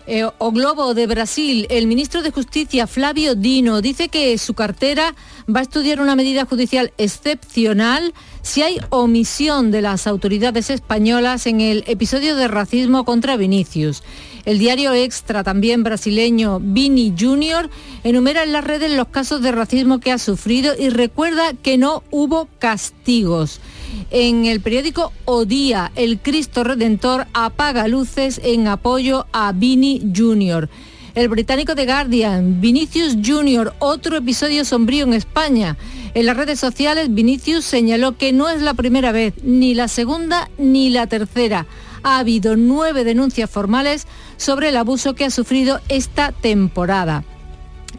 [0.07, 5.13] Eh, o Globo de Brasil, el ministro de Justicia Flavio Dino dice que su cartera
[5.53, 11.59] va a estudiar una medida judicial excepcional si hay omisión de las autoridades españolas en
[11.59, 14.01] el episodio de racismo contra Vinicius.
[14.49, 17.69] El diario Extra, también brasileño, Vini Junior,
[18.03, 22.01] enumera en las redes los casos de racismo que ha sufrido y recuerda que no
[22.09, 23.61] hubo castigos.
[24.09, 30.67] En el periódico O Día, el Cristo Redentor apaga luces en apoyo a Vini Jr.
[31.13, 35.77] El británico The Guardian, Vinicius Jr., otro episodio sombrío en España.
[36.15, 40.49] En las redes sociales, Vinicius señaló que no es la primera vez, ni la segunda
[40.57, 41.67] ni la tercera.
[42.03, 47.23] Ha habido nueve denuncias formales sobre el abuso que ha sufrido esta temporada.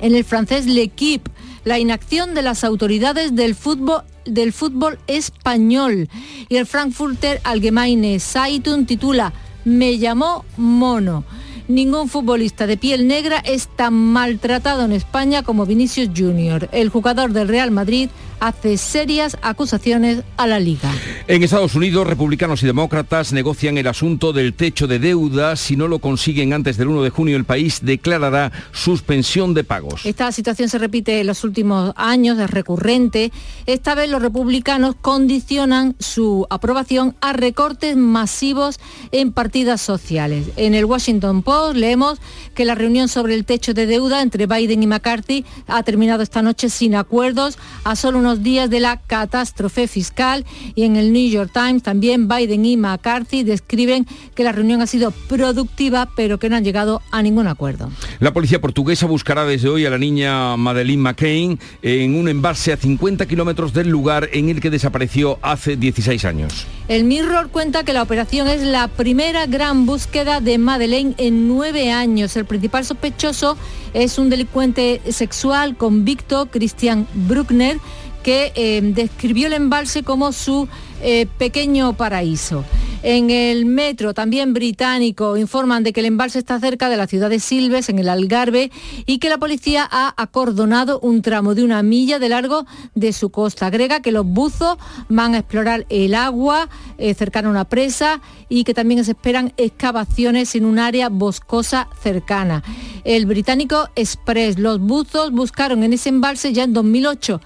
[0.00, 1.30] En el francés L'Equipe,
[1.64, 6.08] la inacción de las autoridades del fútbol, del fútbol español.
[6.48, 9.32] Y el Frankfurter Allgemeine Zeitung titula
[9.64, 11.24] Me llamó mono.
[11.68, 16.68] Ningún futbolista de piel negra es tan maltratado en España como Vinicius Junior.
[16.72, 18.10] El jugador del Real Madrid
[18.40, 20.90] hace serias acusaciones a la Liga.
[21.28, 25.54] En Estados Unidos, republicanos y demócratas negocian el asunto del techo de deuda.
[25.56, 30.04] Si no lo consiguen antes del 1 de junio, el país declarará suspensión de pagos.
[30.04, 33.32] Esta situación se repite en los últimos años, es recurrente.
[33.66, 38.80] Esta vez los republicanos condicionan su aprobación a recortes masivos
[39.12, 40.46] en partidas sociales.
[40.56, 42.20] En el Washington Post leemos
[42.54, 46.42] que la reunión sobre el techo de deuda entre Biden y McCarthy ha terminado esta
[46.42, 51.28] noche sin acuerdos a solo unos días de la catástrofe fiscal y en el New
[51.30, 56.48] York Times también Biden y McCarthy describen que la reunión ha sido productiva pero que
[56.48, 57.90] no han llegado a ningún acuerdo.
[58.20, 62.76] La policía portuguesa buscará desde hoy a la niña Madeleine McCain en un embalse a
[62.76, 66.66] 50 kilómetros del lugar en el que desapareció hace 16 años.
[66.88, 71.92] El Mirror cuenta que la operación es la primera gran búsqueda de Madeleine en nueve
[71.92, 72.36] años.
[72.36, 73.56] El principal sospechoso
[73.94, 77.78] es un delincuente sexual convicto, Christian Bruckner,
[78.22, 80.68] que eh, describió el embalse como su
[81.02, 82.64] eh, pequeño paraíso.
[83.02, 87.30] En el metro, también británico, informan de que el embalse está cerca de la ciudad
[87.30, 88.70] de Silves, en el Algarve,
[89.06, 93.30] y que la policía ha acordonado un tramo de una milla de largo de su
[93.30, 93.66] costa.
[93.66, 94.76] Agrega que los buzos
[95.08, 96.68] van a explorar el agua
[96.98, 101.88] eh, cercana a una presa y que también se esperan excavaciones en un área boscosa
[102.02, 102.62] cercana.
[103.04, 107.40] El británico Express, los buzos buscaron en ese embalse ya en 2008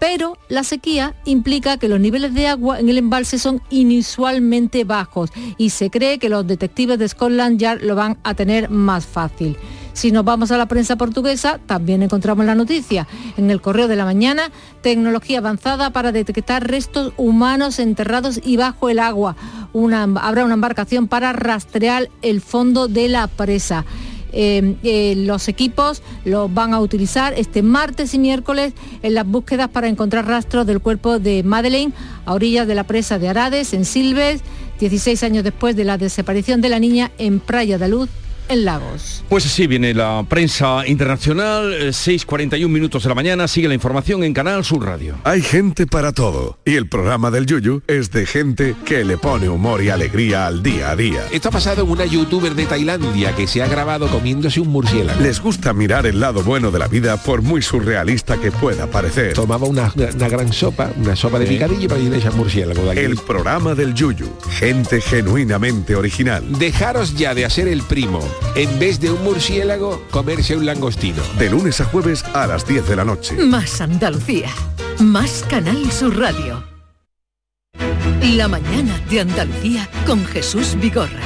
[0.00, 5.30] pero la sequía implica que los niveles de agua en el embalse son inusualmente bajos
[5.58, 9.56] y se cree que los detectives de Scotland Yard lo van a tener más fácil.
[9.92, 13.06] Si nos vamos a la prensa portuguesa, también encontramos la noticia.
[13.36, 18.88] En el correo de la mañana, tecnología avanzada para detectar restos humanos enterrados y bajo
[18.88, 19.36] el agua.
[20.22, 23.84] habrá una embarcación para rastrear el fondo de la presa.
[24.32, 28.72] Eh, eh, los equipos los van a utilizar este martes y miércoles
[29.02, 31.92] en las búsquedas para encontrar rastros del cuerpo de Madeleine
[32.26, 34.42] a orillas de la presa de Arades, en Silves,
[34.78, 38.08] 16 años después de la desaparición de la niña en Praia da Luz,
[38.50, 39.24] en Lagos.
[39.28, 44.34] Pues así viene la prensa internacional, 6.41 minutos de la mañana, sigue la información en
[44.34, 45.16] Canal Sur Radio.
[45.24, 49.48] Hay gente para todo y el programa del Yuyu es de gente que le pone
[49.48, 51.22] humor y alegría al día a día.
[51.30, 55.20] Esto ha pasado en una youtuber de Tailandia que se ha grabado comiéndose un murciélago.
[55.20, 59.34] Les gusta mirar el lado bueno de la vida por muy surrealista que pueda parecer.
[59.34, 62.82] Tomaba una, gran sopa, una sopa de picadillo para ir a murciélago.
[62.92, 66.44] De el programa del Yuyu, gente genuinamente original.
[66.58, 68.20] Dejaros ya de hacer el primo
[68.54, 71.22] en vez de un murciélago, comerse un langostino.
[71.38, 73.36] De lunes a jueves a las 10 de la noche.
[73.36, 74.50] Más Andalucía.
[74.98, 76.64] Más Canal Sur Radio.
[78.22, 81.20] La mañana de Andalucía con Jesús Vigorra.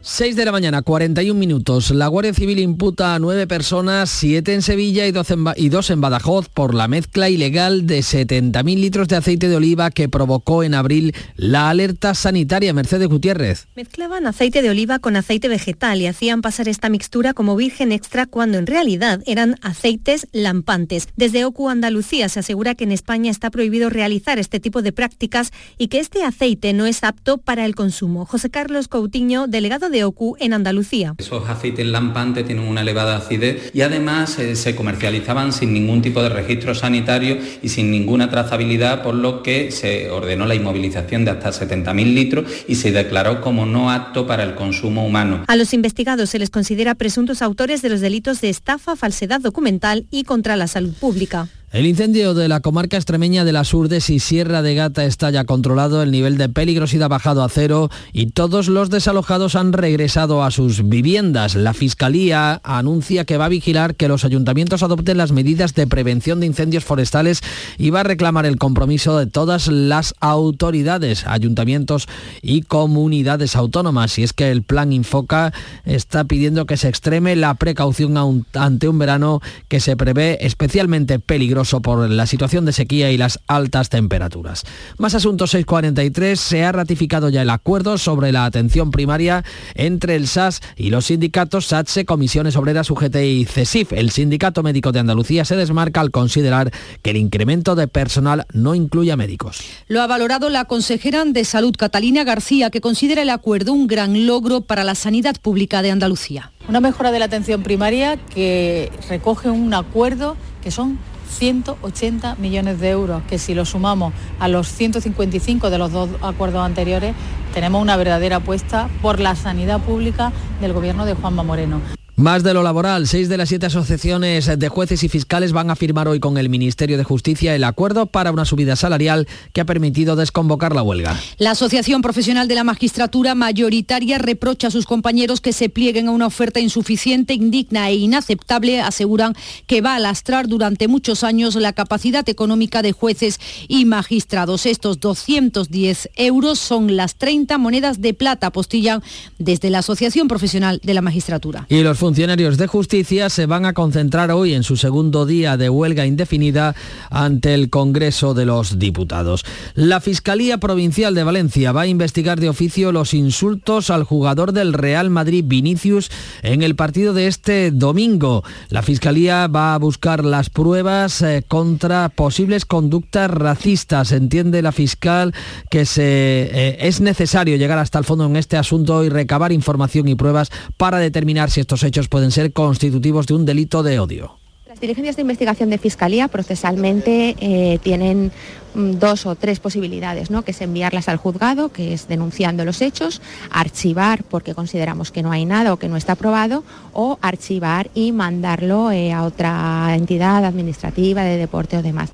[0.00, 1.90] 6 de la mañana, 41 minutos.
[1.90, 5.90] La Guardia Civil imputa a nueve personas, siete en Sevilla y dos en, y dos
[5.90, 10.62] en Badajoz, por la mezcla ilegal de 70.000 litros de aceite de oliva que provocó
[10.62, 12.72] en abril la alerta sanitaria.
[12.72, 13.66] Mercedes Gutiérrez.
[13.74, 18.26] Mezclaban aceite de oliva con aceite vegetal y hacían pasar esta mixtura como virgen extra
[18.26, 21.08] cuando en realidad eran aceites lampantes.
[21.16, 25.50] Desde OCU Andalucía se asegura que en España está prohibido realizar este tipo de prácticas
[25.76, 28.26] y que este aceite no es apto para el consumo.
[28.26, 29.97] José Carlos Coutinho, delegado de
[30.38, 31.14] en Andalucía.
[31.18, 36.22] Esos aceites lampantes tienen una elevada acidez y además eh, se comercializaban sin ningún tipo
[36.22, 41.32] de registro sanitario y sin ninguna trazabilidad, por lo que se ordenó la inmovilización de
[41.32, 45.44] hasta 70.000 litros y se declaró como no apto para el consumo humano.
[45.46, 50.06] A los investigados se les considera presuntos autores de los delitos de estafa, falsedad documental
[50.10, 51.48] y contra la salud pública.
[51.70, 55.44] El incendio de la comarca extremeña de las Urdes y Sierra de Gata está ya
[55.44, 60.42] controlado, el nivel de peligrosidad ha bajado a cero y todos los desalojados han regresado
[60.42, 61.56] a sus viviendas.
[61.56, 66.40] La Fiscalía anuncia que va a vigilar que los ayuntamientos adopten las medidas de prevención
[66.40, 67.42] de incendios forestales
[67.76, 72.08] y va a reclamar el compromiso de todas las autoridades, ayuntamientos
[72.40, 74.18] y comunidades autónomas.
[74.18, 75.52] Y es que el plan Infoca
[75.84, 81.57] está pidiendo que se extreme la precaución ante un verano que se prevé especialmente peligroso
[81.82, 84.64] por la situación de sequía y las altas temperaturas.
[84.96, 89.44] Más asuntos 643, se ha ratificado ya el acuerdo sobre la atención primaria
[89.74, 93.92] entre el SAS y los sindicatos SATSE, Comisiones Obreras UGT y CESIF.
[93.92, 96.70] El Sindicato Médico de Andalucía se desmarca al considerar
[97.02, 99.60] que el incremento de personal no incluye a médicos.
[99.88, 104.26] Lo ha valorado la consejera de Salud Catalina García, que considera el acuerdo un gran
[104.26, 106.52] logro para la sanidad pública de Andalucía.
[106.68, 110.98] Una mejora de la atención primaria que recoge un acuerdo que son
[111.28, 116.64] 180 millones de euros, que si lo sumamos a los 155 de los dos acuerdos
[116.64, 117.14] anteriores,
[117.54, 121.97] tenemos una verdadera apuesta por la sanidad pública del gobierno de Juanma Moreno.
[122.18, 125.76] Más de lo laboral, seis de las siete asociaciones de jueces y fiscales van a
[125.76, 129.64] firmar hoy con el Ministerio de Justicia el acuerdo para una subida salarial que ha
[129.64, 131.16] permitido desconvocar la huelga.
[131.36, 136.10] La Asociación Profesional de la Magistratura mayoritaria reprocha a sus compañeros que se plieguen a
[136.10, 138.80] una oferta insuficiente, indigna e inaceptable.
[138.80, 139.36] Aseguran
[139.68, 143.38] que va a lastrar durante muchos años la capacidad económica de jueces
[143.68, 144.66] y magistrados.
[144.66, 149.04] Estos 210 euros son las 30 monedas de plata, postillan
[149.38, 151.64] desde la Asociación Profesional de la Magistratura.
[151.68, 155.68] Y los funcionarios de justicia se van a concentrar hoy en su segundo día de
[155.68, 156.74] huelga indefinida
[157.10, 159.44] ante el Congreso de los Diputados.
[159.74, 164.72] La Fiscalía Provincial de Valencia va a investigar de oficio los insultos al jugador del
[164.72, 166.10] Real Madrid Vinicius
[166.42, 168.42] en el partido de este domingo.
[168.70, 174.12] La Fiscalía va a buscar las pruebas eh, contra posibles conductas racistas.
[174.12, 175.34] Entiende la fiscal
[175.68, 180.08] que se, eh, es necesario llegar hasta el fondo en este asunto y recabar información
[180.08, 184.38] y pruebas para determinar si estos hechos pueden ser constitutivos de un delito de odio.
[184.68, 188.30] Las diligencias de investigación de Fiscalía procesalmente eh, tienen
[188.74, 190.42] mm, dos o tres posibilidades, ¿no?
[190.42, 195.32] que es enviarlas al juzgado, que es denunciando los hechos, archivar porque consideramos que no
[195.32, 200.44] hay nada o que no está aprobado, o archivar y mandarlo eh, a otra entidad
[200.44, 202.10] administrativa de deporte o demás.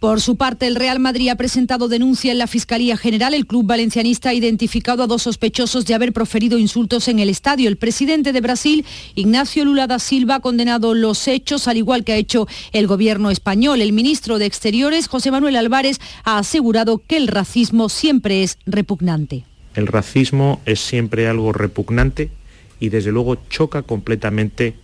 [0.00, 3.34] Por su parte, el Real Madrid ha presentado denuncia en la Fiscalía General.
[3.34, 7.68] El club valencianista ha identificado a dos sospechosos de haber proferido insultos en el estadio.
[7.68, 12.14] El presidente de Brasil, Ignacio Lula da Silva, ha condenado los hechos, al igual que
[12.14, 13.82] ha hecho el gobierno español.
[13.82, 19.44] El ministro de Exteriores, José Manuel Álvarez, ha asegurado que el racismo siempre es repugnante.
[19.74, 22.30] El racismo es siempre algo repugnante
[22.80, 24.76] y desde luego choca completamente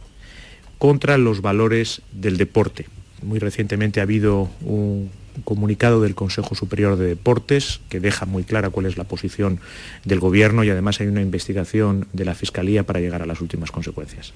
[0.77, 2.85] contra los valores del deporte
[3.23, 5.11] muy recientemente ha habido un
[5.45, 9.61] comunicado del Consejo Superior de Deportes que deja muy clara cuál es la posición
[10.05, 13.71] del Gobierno y además hay una investigación de la Fiscalía para llegar a las últimas
[13.71, 14.33] consecuencias.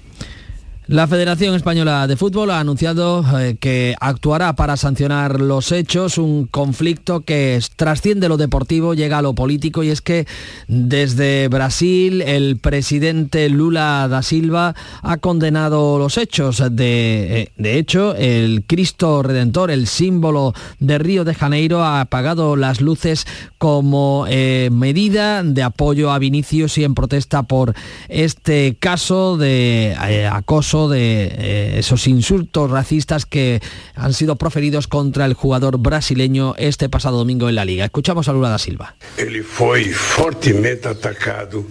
[0.87, 6.47] La Federación Española de Fútbol ha anunciado eh, que actuará para sancionar los hechos, un
[6.47, 10.25] conflicto que trasciende lo deportivo, llega a lo político y es que
[10.67, 14.73] desde Brasil el presidente Lula da Silva
[15.03, 16.63] ha condenado los hechos.
[16.71, 22.81] De, eh, hecho, el Cristo Redentor, el símbolo de Río de Janeiro, ha apagado las
[22.81, 23.27] luces
[23.59, 27.75] como eh, medida de apoyo a Vinicius y en protesta por
[28.09, 29.95] este caso de
[30.31, 33.61] acoso de eh, esos insultos racistas que
[33.93, 37.83] han sido proferidos contra el jugador brasileño este pasado domingo en la liga.
[37.85, 38.95] Escuchamos a Lula da Silva.
[39.17, 41.65] Él fue fuertemente atacado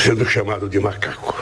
[0.00, 1.34] siendo llamado de macaco.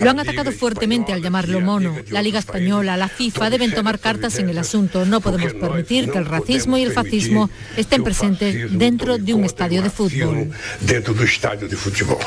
[0.00, 1.94] Lo han atacado fuertemente al llamarlo mono.
[2.10, 5.04] La Liga Española, la FIFA deben tomar cartas en el asunto.
[5.04, 9.82] No podemos permitir que el racismo y el fascismo estén presentes dentro de un estadio
[9.82, 10.50] de fútbol.
[10.80, 12.18] Dentro del estadio de fútbol.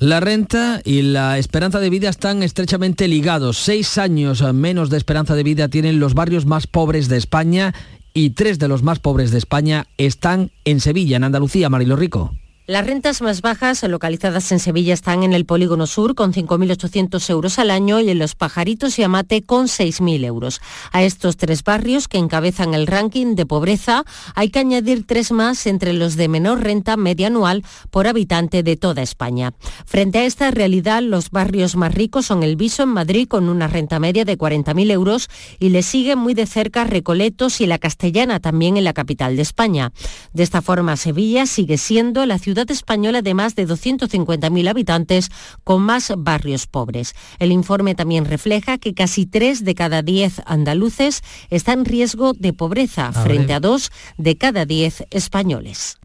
[0.00, 3.58] La renta y la esperanza de vida están estrechamente ligados.
[3.58, 7.74] Seis años menos de esperanza de vida tienen los barrios más pobres de España
[8.14, 12.32] y tres de los más pobres de España están en Sevilla, en Andalucía, Marilo Rico.
[12.68, 17.58] Las rentas más bajas localizadas en Sevilla están en el Polígono Sur con 5.800 euros
[17.58, 20.60] al año y en Los Pajaritos y Amate con 6.000 euros.
[20.92, 24.04] A estos tres barrios que encabezan el ranking de pobreza
[24.34, 28.76] hay que añadir tres más entre los de menor renta media anual por habitante de
[28.76, 29.54] toda España.
[29.86, 33.68] Frente a esta realidad, los barrios más ricos son el Viso en Madrid con una
[33.68, 38.40] renta media de 40.000 euros y le siguen muy de cerca Recoletos y la Castellana
[38.40, 39.90] también en la capital de España.
[40.34, 45.30] De esta forma, Sevilla sigue siendo la ciudad española de más de 250.000 habitantes
[45.64, 47.14] con más barrios pobres.
[47.38, 52.52] El informe también refleja que casi 3 de cada 10 andaluces están en riesgo de
[52.52, 55.98] pobreza frente a 2 de cada 10 españoles.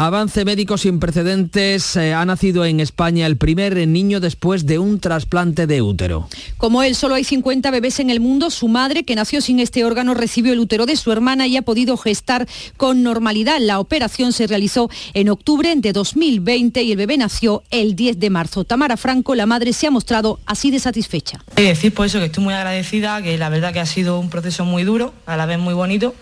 [0.00, 1.96] Avance médico sin precedentes.
[1.96, 6.28] Eh, ha nacido en España el primer niño después de un trasplante de útero.
[6.56, 8.50] Como él, solo hay 50 bebés en el mundo.
[8.50, 11.62] Su madre, que nació sin este órgano, recibió el útero de su hermana y ha
[11.62, 12.46] podido gestar
[12.76, 13.58] con normalidad.
[13.58, 18.30] La operación se realizó en octubre de 2020 y el bebé nació el 10 de
[18.30, 18.62] marzo.
[18.62, 21.40] Tamara Franco, la madre, se ha mostrado así de satisfecha.
[21.56, 24.30] He decir por eso que estoy muy agradecida, que la verdad que ha sido un
[24.30, 26.14] proceso muy duro, a la vez muy bonito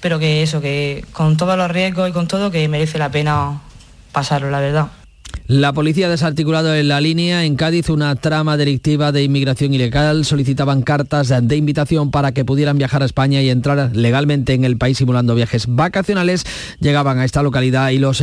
[0.00, 3.60] pero que eso, que con todos los riesgos y con todo, que merece la pena
[4.12, 4.88] pasarlo, la verdad.
[5.46, 10.26] La policía ha desarticulado en la línea en Cádiz una trama delictiva de inmigración ilegal.
[10.26, 14.76] Solicitaban cartas de invitación para que pudieran viajar a España y entrar legalmente en el
[14.76, 16.44] país simulando viajes vacacionales.
[16.80, 18.22] Llegaban a esta localidad y los,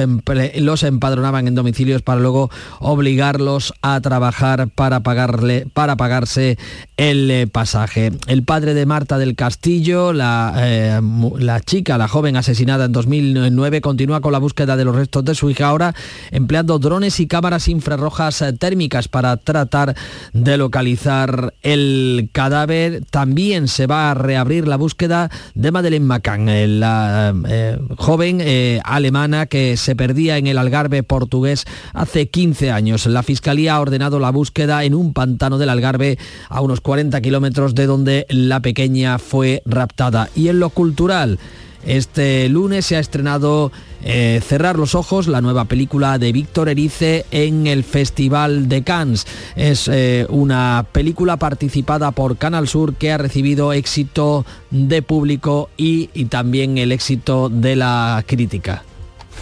[0.57, 6.59] los empadronaban en domicilios para luego obligarlos a trabajar para, pagarle, para pagarse
[6.95, 8.11] el eh, pasaje.
[8.27, 11.01] El padre de Marta del Castillo, la, eh,
[11.39, 15.33] la chica, la joven asesinada en 2009, continúa con la búsqueda de los restos de
[15.33, 15.95] su hija ahora
[16.31, 19.95] empleando y cámaras infrarrojas eh, térmicas para tratar
[20.31, 23.03] de localizar el cadáver.
[23.11, 28.41] También se va a reabrir la búsqueda de Madeleine McCann, eh, la eh, joven
[28.85, 33.05] alemana que se perdía en el Algarve portugués hace 15 años.
[33.07, 36.17] La Fiscalía ha ordenado la búsqueda en un pantano del Algarve
[36.47, 40.29] a unos 40 kilómetros de donde la pequeña fue raptada.
[40.33, 41.39] Y en lo cultural,
[41.85, 43.71] este lunes se ha estrenado
[44.03, 49.25] eh, Cerrar los Ojos, la nueva película de Víctor Erice en el Festival de Cannes.
[49.55, 56.09] Es eh, una película participada por Canal Sur que ha recibido éxito de público y,
[56.13, 58.83] y también el éxito de la crítica.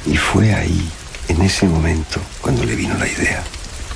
[0.06, 0.88] Y fue ahí,
[1.30, 3.44] en ese momento, cuando le vino la idea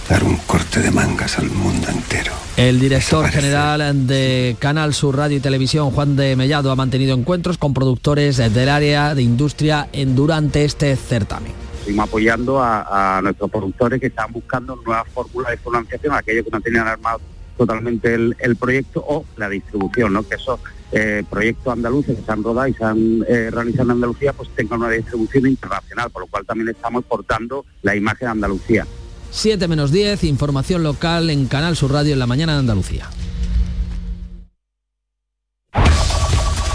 [0.09, 2.31] dar un corte de mangas al mundo entero.
[2.55, 7.57] El director general de Canal Sur Radio y Televisión, Juan de Mellado, ha mantenido encuentros
[7.57, 11.51] con productores del área de industria en, durante este certamen.
[11.83, 16.61] Seguimos apoyando a, nuestros productores que están buscando nuevas fórmulas de financiación, aquellos que no
[16.61, 17.19] tenían armado
[17.57, 20.23] totalmente el, proyecto o la distribución, ¿no?
[20.27, 20.59] que esos
[20.91, 24.49] eh, proyectos andaluces que se han rodado y se han eh, realizado en Andalucía pues
[24.55, 28.85] tengan una distribución internacional, por lo cual también estamos exportando la imagen de Andalucía.
[29.31, 33.09] 7 menos 10, información local en Canal Sur Radio en la mañana de Andalucía.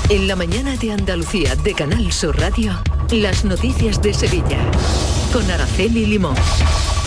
[0.08, 2.72] En la mañana de Andalucía de Canal Sur Radio,
[3.10, 4.58] las noticias de Sevilla
[5.32, 6.36] con Araceli Limón.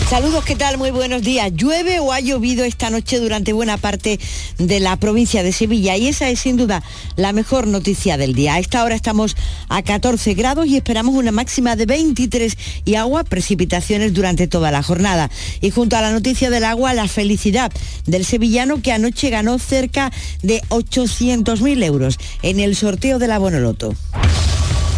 [0.08, 0.78] Saludos, ¿qué tal?
[0.78, 1.52] Muy buenos días.
[1.52, 4.20] ¿Llueve o ha llovido esta noche durante buena parte
[4.56, 5.96] de la provincia de Sevilla?
[5.96, 6.84] Y esa es sin duda
[7.16, 8.54] la mejor noticia del día.
[8.54, 9.36] A esta hora estamos
[9.68, 14.84] a 14 grados y esperamos una máxima de 23 y agua, precipitaciones durante toda la
[14.84, 15.28] jornada.
[15.60, 17.72] Y junto a la noticia del agua, la felicidad
[18.06, 23.92] del sevillano que anoche ganó cerca de 800.000 euros en el sorteo de la Bonoloto.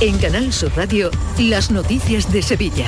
[0.03, 2.87] En Canal Sur Radio, las noticias de Sevilla.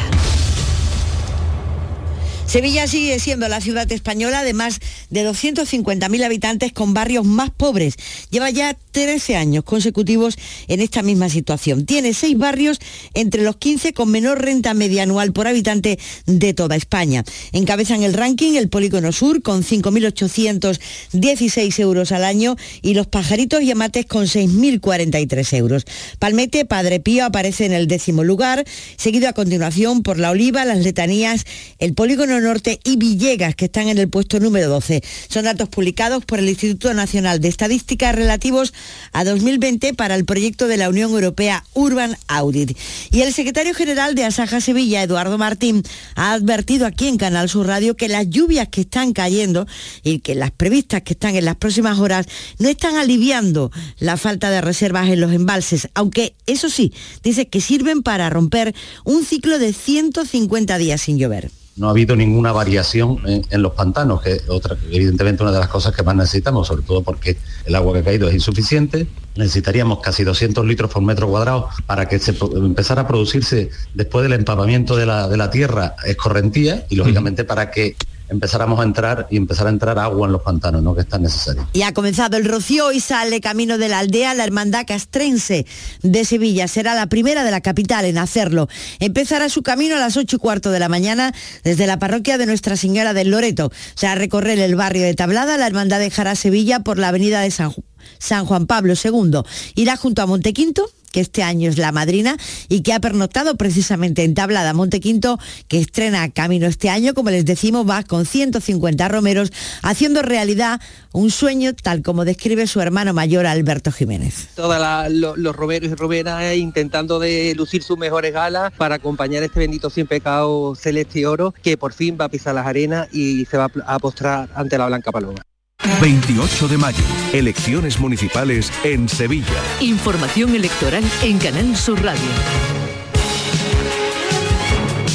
[2.50, 7.94] Sevilla sigue siendo la ciudad española de más de 250.000 habitantes con barrios más pobres.
[8.30, 10.36] Lleva ya 13 años consecutivos
[10.66, 11.86] en esta misma situación.
[11.86, 12.80] Tiene seis barrios
[13.14, 17.22] entre los 15 con menor renta media anual por habitante de toda España.
[17.52, 23.70] Encabezan el ranking el Polígono Sur con 5.816 euros al año y los Pajaritos y
[23.70, 25.84] Amates con 6.043 euros.
[26.18, 28.64] Palmete, Padre Pío aparece en el décimo lugar,
[28.96, 31.44] seguido a continuación por La Oliva, Las Letanías,
[31.78, 35.02] el Polígono Norte y Villegas, que están en el puesto número 12.
[35.28, 38.72] Son datos publicados por el Instituto Nacional de Estadística relativos
[39.12, 42.76] a 2020 para el proyecto de la Unión Europea Urban Audit.
[43.10, 45.82] Y el secretario general de Asaja Sevilla, Eduardo Martín,
[46.14, 49.66] ha advertido aquí en Canal Sur Radio que las lluvias que están cayendo
[50.02, 52.26] y que las previstas que están en las próximas horas
[52.58, 57.60] no están aliviando la falta de reservas en los embalses, aunque eso sí, dice que
[57.60, 58.74] sirven para romper
[59.04, 64.20] un ciclo de 150 días sin llover no ha habido ninguna variación en, los pantanos,
[64.22, 67.94] que otra, evidentemente una de las cosas que más necesitamos, sobre todo porque el agua
[67.94, 69.06] que ha caído es insuficiente.
[69.36, 74.32] Necesitaríamos casi 200 litros por metro cuadrado para que se empezara a producirse después del
[74.34, 77.96] empapamiento de la, de la tierra escorrentía y lógicamente para que
[78.30, 80.94] empezáramos a entrar y empezar a entrar agua en los pantanos, ¿no?
[80.94, 81.68] que es tan necesario.
[81.72, 85.66] Y ha comenzado el rocío y sale camino de la aldea la Hermandad Castrense
[86.02, 86.68] de Sevilla.
[86.68, 88.68] Será la primera de la capital en hacerlo.
[89.00, 92.46] Empezará su camino a las 8 y cuarto de la mañana desde la parroquia de
[92.46, 93.66] Nuestra Señora del Loreto.
[93.66, 97.50] O sea, recorrer el barrio de Tablada, la Hermandad dejará Sevilla por la avenida de
[97.50, 97.72] San,
[98.18, 99.40] San Juan Pablo II.
[99.74, 102.36] Irá junto a Montequinto que este año es la madrina
[102.68, 105.38] y que ha pernoctado precisamente en Tablada Montequinto,
[105.68, 110.80] que estrena Camino este año, como les decimos, va con 150 romeros, haciendo realidad
[111.12, 114.48] un sueño tal como describe su hermano mayor Alberto Jiménez.
[114.54, 114.78] Todos
[115.10, 120.06] los romeros y romeras intentando de lucir sus mejores galas para acompañar este bendito sin
[120.06, 123.70] pecado celeste y oro que por fin va a pisar las arenas y se va
[123.86, 125.49] a postrar ante la Blanca Paloma.
[125.98, 129.46] 28 de mayo, elecciones municipales en Sevilla.
[129.80, 132.22] Información electoral en Canal Sur Radio.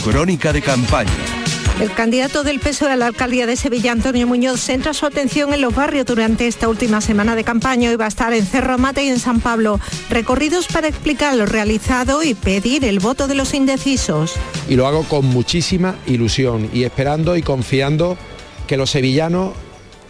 [0.04, 1.12] Crónica de campaña.
[1.82, 5.62] El candidato del PSOE a la alcaldía de Sevilla, Antonio Muñoz, centra su atención en
[5.62, 9.04] los barrios durante esta última semana de campaña y va a estar en Cerro Mate
[9.04, 9.80] y en San Pablo.
[10.10, 14.34] Recorridos para explicar lo realizado y pedir el voto de los indecisos.
[14.70, 18.18] Y lo hago con muchísima ilusión y esperando y confiando
[18.68, 19.52] que los sevillanos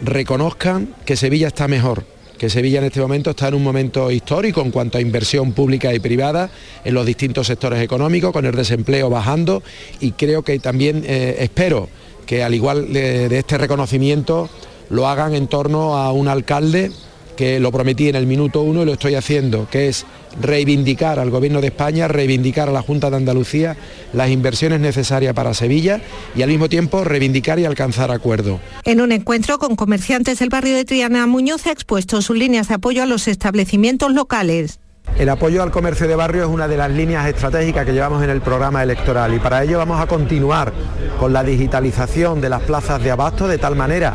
[0.00, 2.04] reconozcan que Sevilla está mejor,
[2.38, 5.94] que Sevilla en este momento está en un momento histórico en cuanto a inversión pública
[5.94, 6.50] y privada
[6.84, 9.62] en los distintos sectores económicos, con el desempleo bajando
[10.00, 11.88] y creo que también eh, espero
[12.26, 14.48] que al igual de, de este reconocimiento
[14.90, 16.90] lo hagan en torno a un alcalde
[17.36, 20.06] que lo prometí en el minuto uno y lo estoy haciendo, que es
[20.40, 23.76] reivindicar al Gobierno de España, reivindicar a la Junta de Andalucía
[24.12, 26.00] las inversiones necesarias para Sevilla
[26.34, 28.60] y al mismo tiempo reivindicar y alcanzar acuerdo.
[28.84, 32.74] En un encuentro con comerciantes del barrio de Triana, Muñoz ha expuesto sus líneas de
[32.74, 34.80] apoyo a los establecimientos locales.
[35.18, 38.28] El apoyo al comercio de barrio es una de las líneas estratégicas que llevamos en
[38.28, 40.72] el programa electoral y para ello vamos a continuar
[41.18, 44.14] con la digitalización de las plazas de abasto de tal manera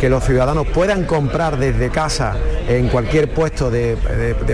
[0.00, 2.36] que los ciudadanos puedan comprar desde casa
[2.68, 3.96] en cualquier puesto de,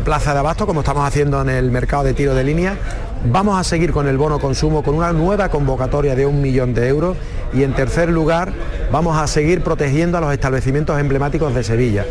[0.04, 2.78] plaza de abasto, como estamos haciendo en el mercado de tiro de línea.
[3.26, 6.88] Vamos a seguir con el bono consumo con una nueva convocatoria de un millón de
[6.88, 7.16] euros
[7.54, 8.52] y en tercer lugar
[8.90, 12.04] vamos a seguir protegiendo a los establecimientos emblemáticos de Sevilla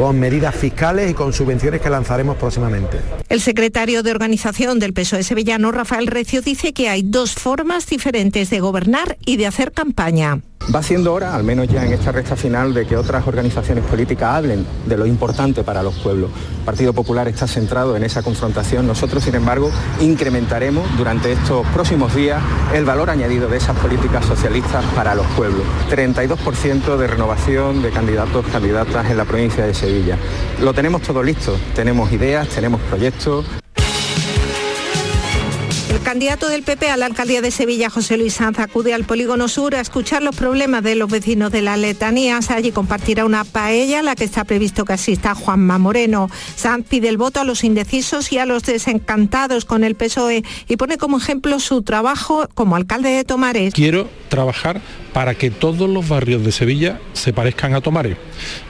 [0.00, 3.00] con medidas fiscales y con subvenciones que lanzaremos próximamente.
[3.28, 8.48] El secretario de Organización del PSOE sevillano, Rafael Recio, dice que hay dos formas diferentes
[8.48, 10.40] de gobernar y de hacer campaña.
[10.74, 14.36] Va siendo hora, al menos ya en esta recta final, de que otras organizaciones políticas
[14.36, 16.30] hablen de lo importante para los pueblos.
[16.60, 18.86] El Partido Popular está centrado en esa confrontación.
[18.86, 19.70] Nosotros, sin embargo,
[20.00, 22.40] incrementaremos durante estos próximos días
[22.72, 25.62] el valor añadido de esas políticas socialistas para los pueblos.
[25.90, 30.16] 32% de renovación de candidatos, candidatas en la provincia de Sevilla.
[30.60, 31.56] Lo tenemos todo listo.
[31.74, 33.46] Tenemos ideas, tenemos proyectos,
[36.02, 39.74] candidato del PP a la alcaldía de Sevilla, José Luis Sanz, acude al Polígono Sur
[39.74, 42.50] a escuchar los problemas de los vecinos de las letanías.
[42.50, 46.28] Allí compartirá una paella a la que está previsto que asista Juanma Moreno.
[46.56, 50.76] Sanz pide el voto a los indecisos y a los desencantados con el PSOE y
[50.76, 53.74] pone como ejemplo su trabajo como alcalde de Tomares.
[53.74, 54.80] Quiero trabajar
[55.12, 58.16] para que todos los barrios de Sevilla se parezcan a Tomares,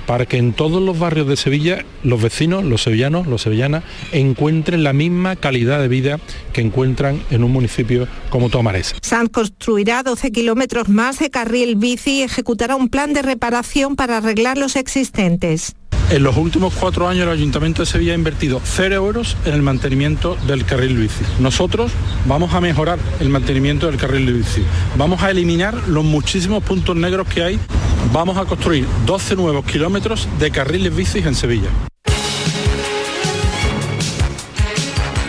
[0.07, 4.85] para que en todos los barrios de Sevilla los vecinos, los sevillanos, los sevillanas, encuentren
[4.85, 6.19] la misma calidad de vida
[6.53, 8.95] que encuentran en un municipio como Tomares.
[9.03, 14.19] Sanz construirá 12 kilómetros más de carril bici y ejecutará un plan de reparación para
[14.19, 15.75] arreglar los existentes.
[16.11, 19.63] En los últimos cuatro años el Ayuntamiento de Sevilla ha invertido cero euros en el
[19.63, 21.25] mantenimiento del carril bici.
[21.39, 21.93] Nosotros
[22.27, 24.65] vamos a mejorar el mantenimiento del carril bici.
[24.97, 27.61] Vamos a eliminar los muchísimos puntos negros que hay.
[28.13, 31.69] Vamos a construir 12 nuevos kilómetros de carriles bicis en Sevilla.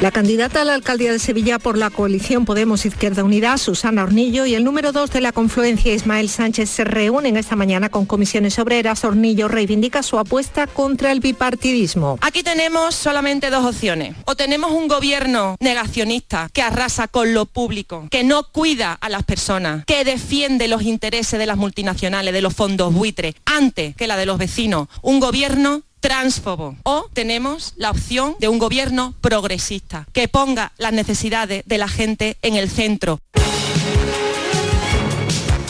[0.01, 4.47] La candidata a la alcaldía de Sevilla por la coalición Podemos Izquierda Unida, Susana Hornillo,
[4.47, 8.57] y el número dos de la confluencia, Ismael Sánchez, se reúnen esta mañana con comisiones
[8.57, 9.03] obreras.
[9.03, 12.17] Hornillo reivindica su apuesta contra el bipartidismo.
[12.21, 14.15] Aquí tenemos solamente dos opciones.
[14.25, 19.21] O tenemos un gobierno negacionista que arrasa con lo público, que no cuida a las
[19.21, 24.17] personas, que defiende los intereses de las multinacionales, de los fondos buitres, antes que la
[24.17, 24.87] de los vecinos.
[25.03, 26.75] Un gobierno transfobo.
[26.83, 32.37] O tenemos la opción de un gobierno progresista, que ponga las necesidades de la gente
[32.41, 33.19] en el centro.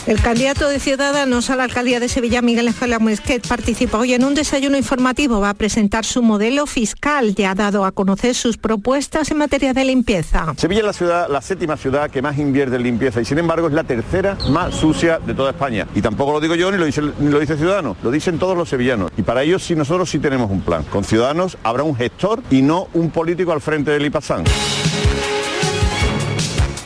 [0.08, 4.24] El candidato de Ciudadanos a la alcaldía de Sevilla, Miguel Ángel Muesquet, participa hoy en
[4.24, 5.40] un desayuno informativo.
[5.40, 7.36] Va a presentar su modelo fiscal.
[7.36, 10.54] Ya ha dado a conocer sus propuestas en materia de limpieza.
[10.58, 13.68] Sevilla es la ciudad, la séptima ciudad que más invierte en limpieza y sin embargo
[13.68, 15.88] es la tercera más sucia de toda España.
[15.94, 18.58] Y tampoco lo digo yo ni lo dice, ni lo dice Ciudadanos, lo dicen todos
[18.58, 19.12] los sevillanos.
[19.18, 20.84] Y para ello sí nosotros sí tenemos un plan.
[20.84, 24.46] Con Ciudadanos habrá un gestor y no un político al frente del IPASAN.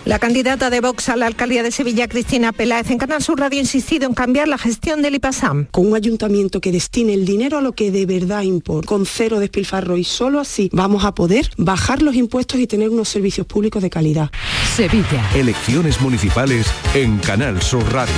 [0.05, 3.57] La candidata de Vox a la alcaldía de Sevilla, Cristina Peláez, en Canal Sur Radio
[3.57, 5.65] ha insistido en cambiar la gestión del IPASAM.
[5.71, 9.39] Con un ayuntamiento que destine el dinero a lo que de verdad importa, con cero
[9.39, 13.81] despilfarro y solo así vamos a poder bajar los impuestos y tener unos servicios públicos
[13.81, 14.29] de calidad.
[14.75, 15.27] Sevilla.
[15.33, 18.13] Elecciones municipales en Canal Sur Radio.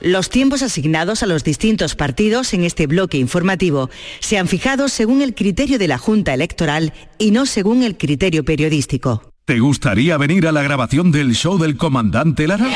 [0.00, 5.22] Los tiempos asignados a los distintos partidos en este bloque informativo se han fijado según
[5.22, 9.31] el criterio de la Junta Electoral y no según el criterio periodístico.
[9.44, 12.68] ¿Te gustaría venir a la grabación del show del comandante Lara?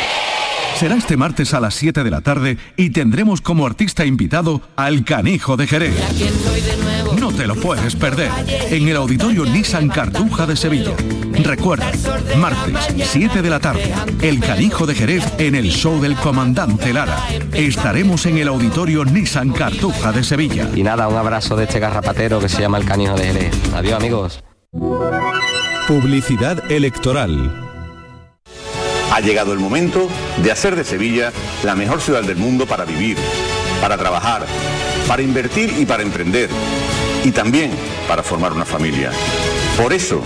[0.77, 5.05] Será este martes a las 7 de la tarde y tendremos como artista invitado al
[5.05, 5.95] Canijo de Jerez.
[7.21, 8.33] No te lo puedes perder
[8.69, 10.91] en el Auditorio Nissan Cartuja de Sevilla.
[11.45, 11.93] Recuerda,
[12.37, 12.77] martes
[13.11, 17.29] 7 de la tarde, el Canijo de Jerez en el show del comandante Lara.
[17.53, 20.69] Estaremos en el Auditorio Nissan Cartuja de Sevilla.
[20.75, 23.53] Y nada, un abrazo de este garrapatero que se llama el Canijo de Jerez.
[23.73, 24.43] Adiós amigos.
[25.87, 27.53] Publicidad electoral.
[29.12, 30.09] Ha llegado el momento
[30.43, 31.32] de hacer de Sevilla
[31.62, 33.16] la mejor ciudad del mundo para vivir,
[33.80, 34.45] para trabajar,
[35.07, 36.51] para invertir y para emprender.
[37.22, 37.70] Y también
[38.09, 39.12] para formar una familia.
[39.80, 40.20] Por eso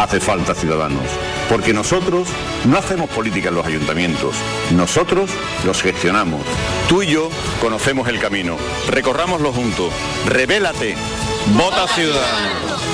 [0.00, 1.06] hace falta ciudadanos.
[1.48, 2.26] Porque nosotros
[2.64, 4.34] no hacemos política en los ayuntamientos.
[4.72, 5.30] Nosotros
[5.64, 6.40] los gestionamos.
[6.88, 8.56] Tú y yo conocemos el camino.
[8.88, 9.92] Recorrámoslo juntos.
[10.26, 10.96] Revélate.
[11.56, 12.93] Vota Ciudadanos.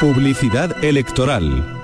[0.00, 1.75] Publicidad electoral.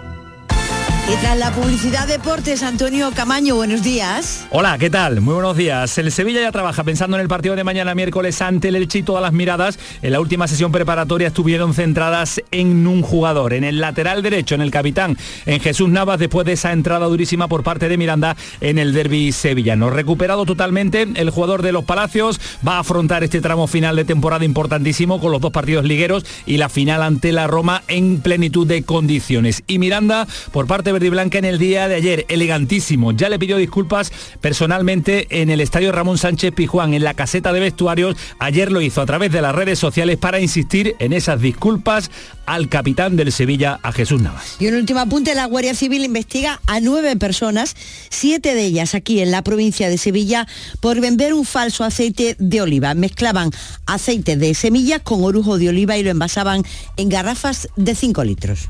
[1.11, 4.47] Y tras la publicidad deportes, Antonio Camaño, buenos días.
[4.51, 5.21] Hola, ¿qué tal?
[5.21, 5.99] Muy buenos días.
[5.99, 9.21] El Sevilla ya trabaja pensando en el partido de mañana miércoles ante el Elche todas
[9.21, 14.23] las miradas en la última sesión preparatoria estuvieron centradas en un jugador, en el lateral
[14.23, 17.99] derecho, en el capitán, en Jesús Navas, después de esa entrada durísima por parte de
[17.99, 19.91] Miranda en el derby sevillano.
[19.91, 24.45] Recuperado totalmente, el jugador de los Palacios va a afrontar este tramo final de temporada
[24.45, 28.85] importantísimo con los dos partidos ligueros y la final ante la Roma en plenitud de
[28.85, 29.65] condiciones.
[29.67, 33.13] Y Miranda, por parte verde y blanca en el día de ayer, elegantísimo.
[33.13, 37.61] Ya le pidió disculpas personalmente en el estadio Ramón Sánchez Pijuán, en la caseta de
[37.61, 38.17] vestuarios.
[38.39, 42.11] Ayer lo hizo a través de las redes sociales para insistir en esas disculpas
[42.47, 44.57] al capitán del Sevilla, a Jesús Navas.
[44.59, 47.77] Y un último apunte, la Guardia Civil investiga a nueve personas,
[48.11, 50.47] siete de ellas aquí en la provincia de Sevilla,
[50.81, 52.95] por vender un falso aceite de oliva.
[52.95, 53.51] Mezclaban
[53.87, 56.63] aceite de semillas con orujo de oliva y lo envasaban
[56.97, 58.69] en garrafas de 5 litros.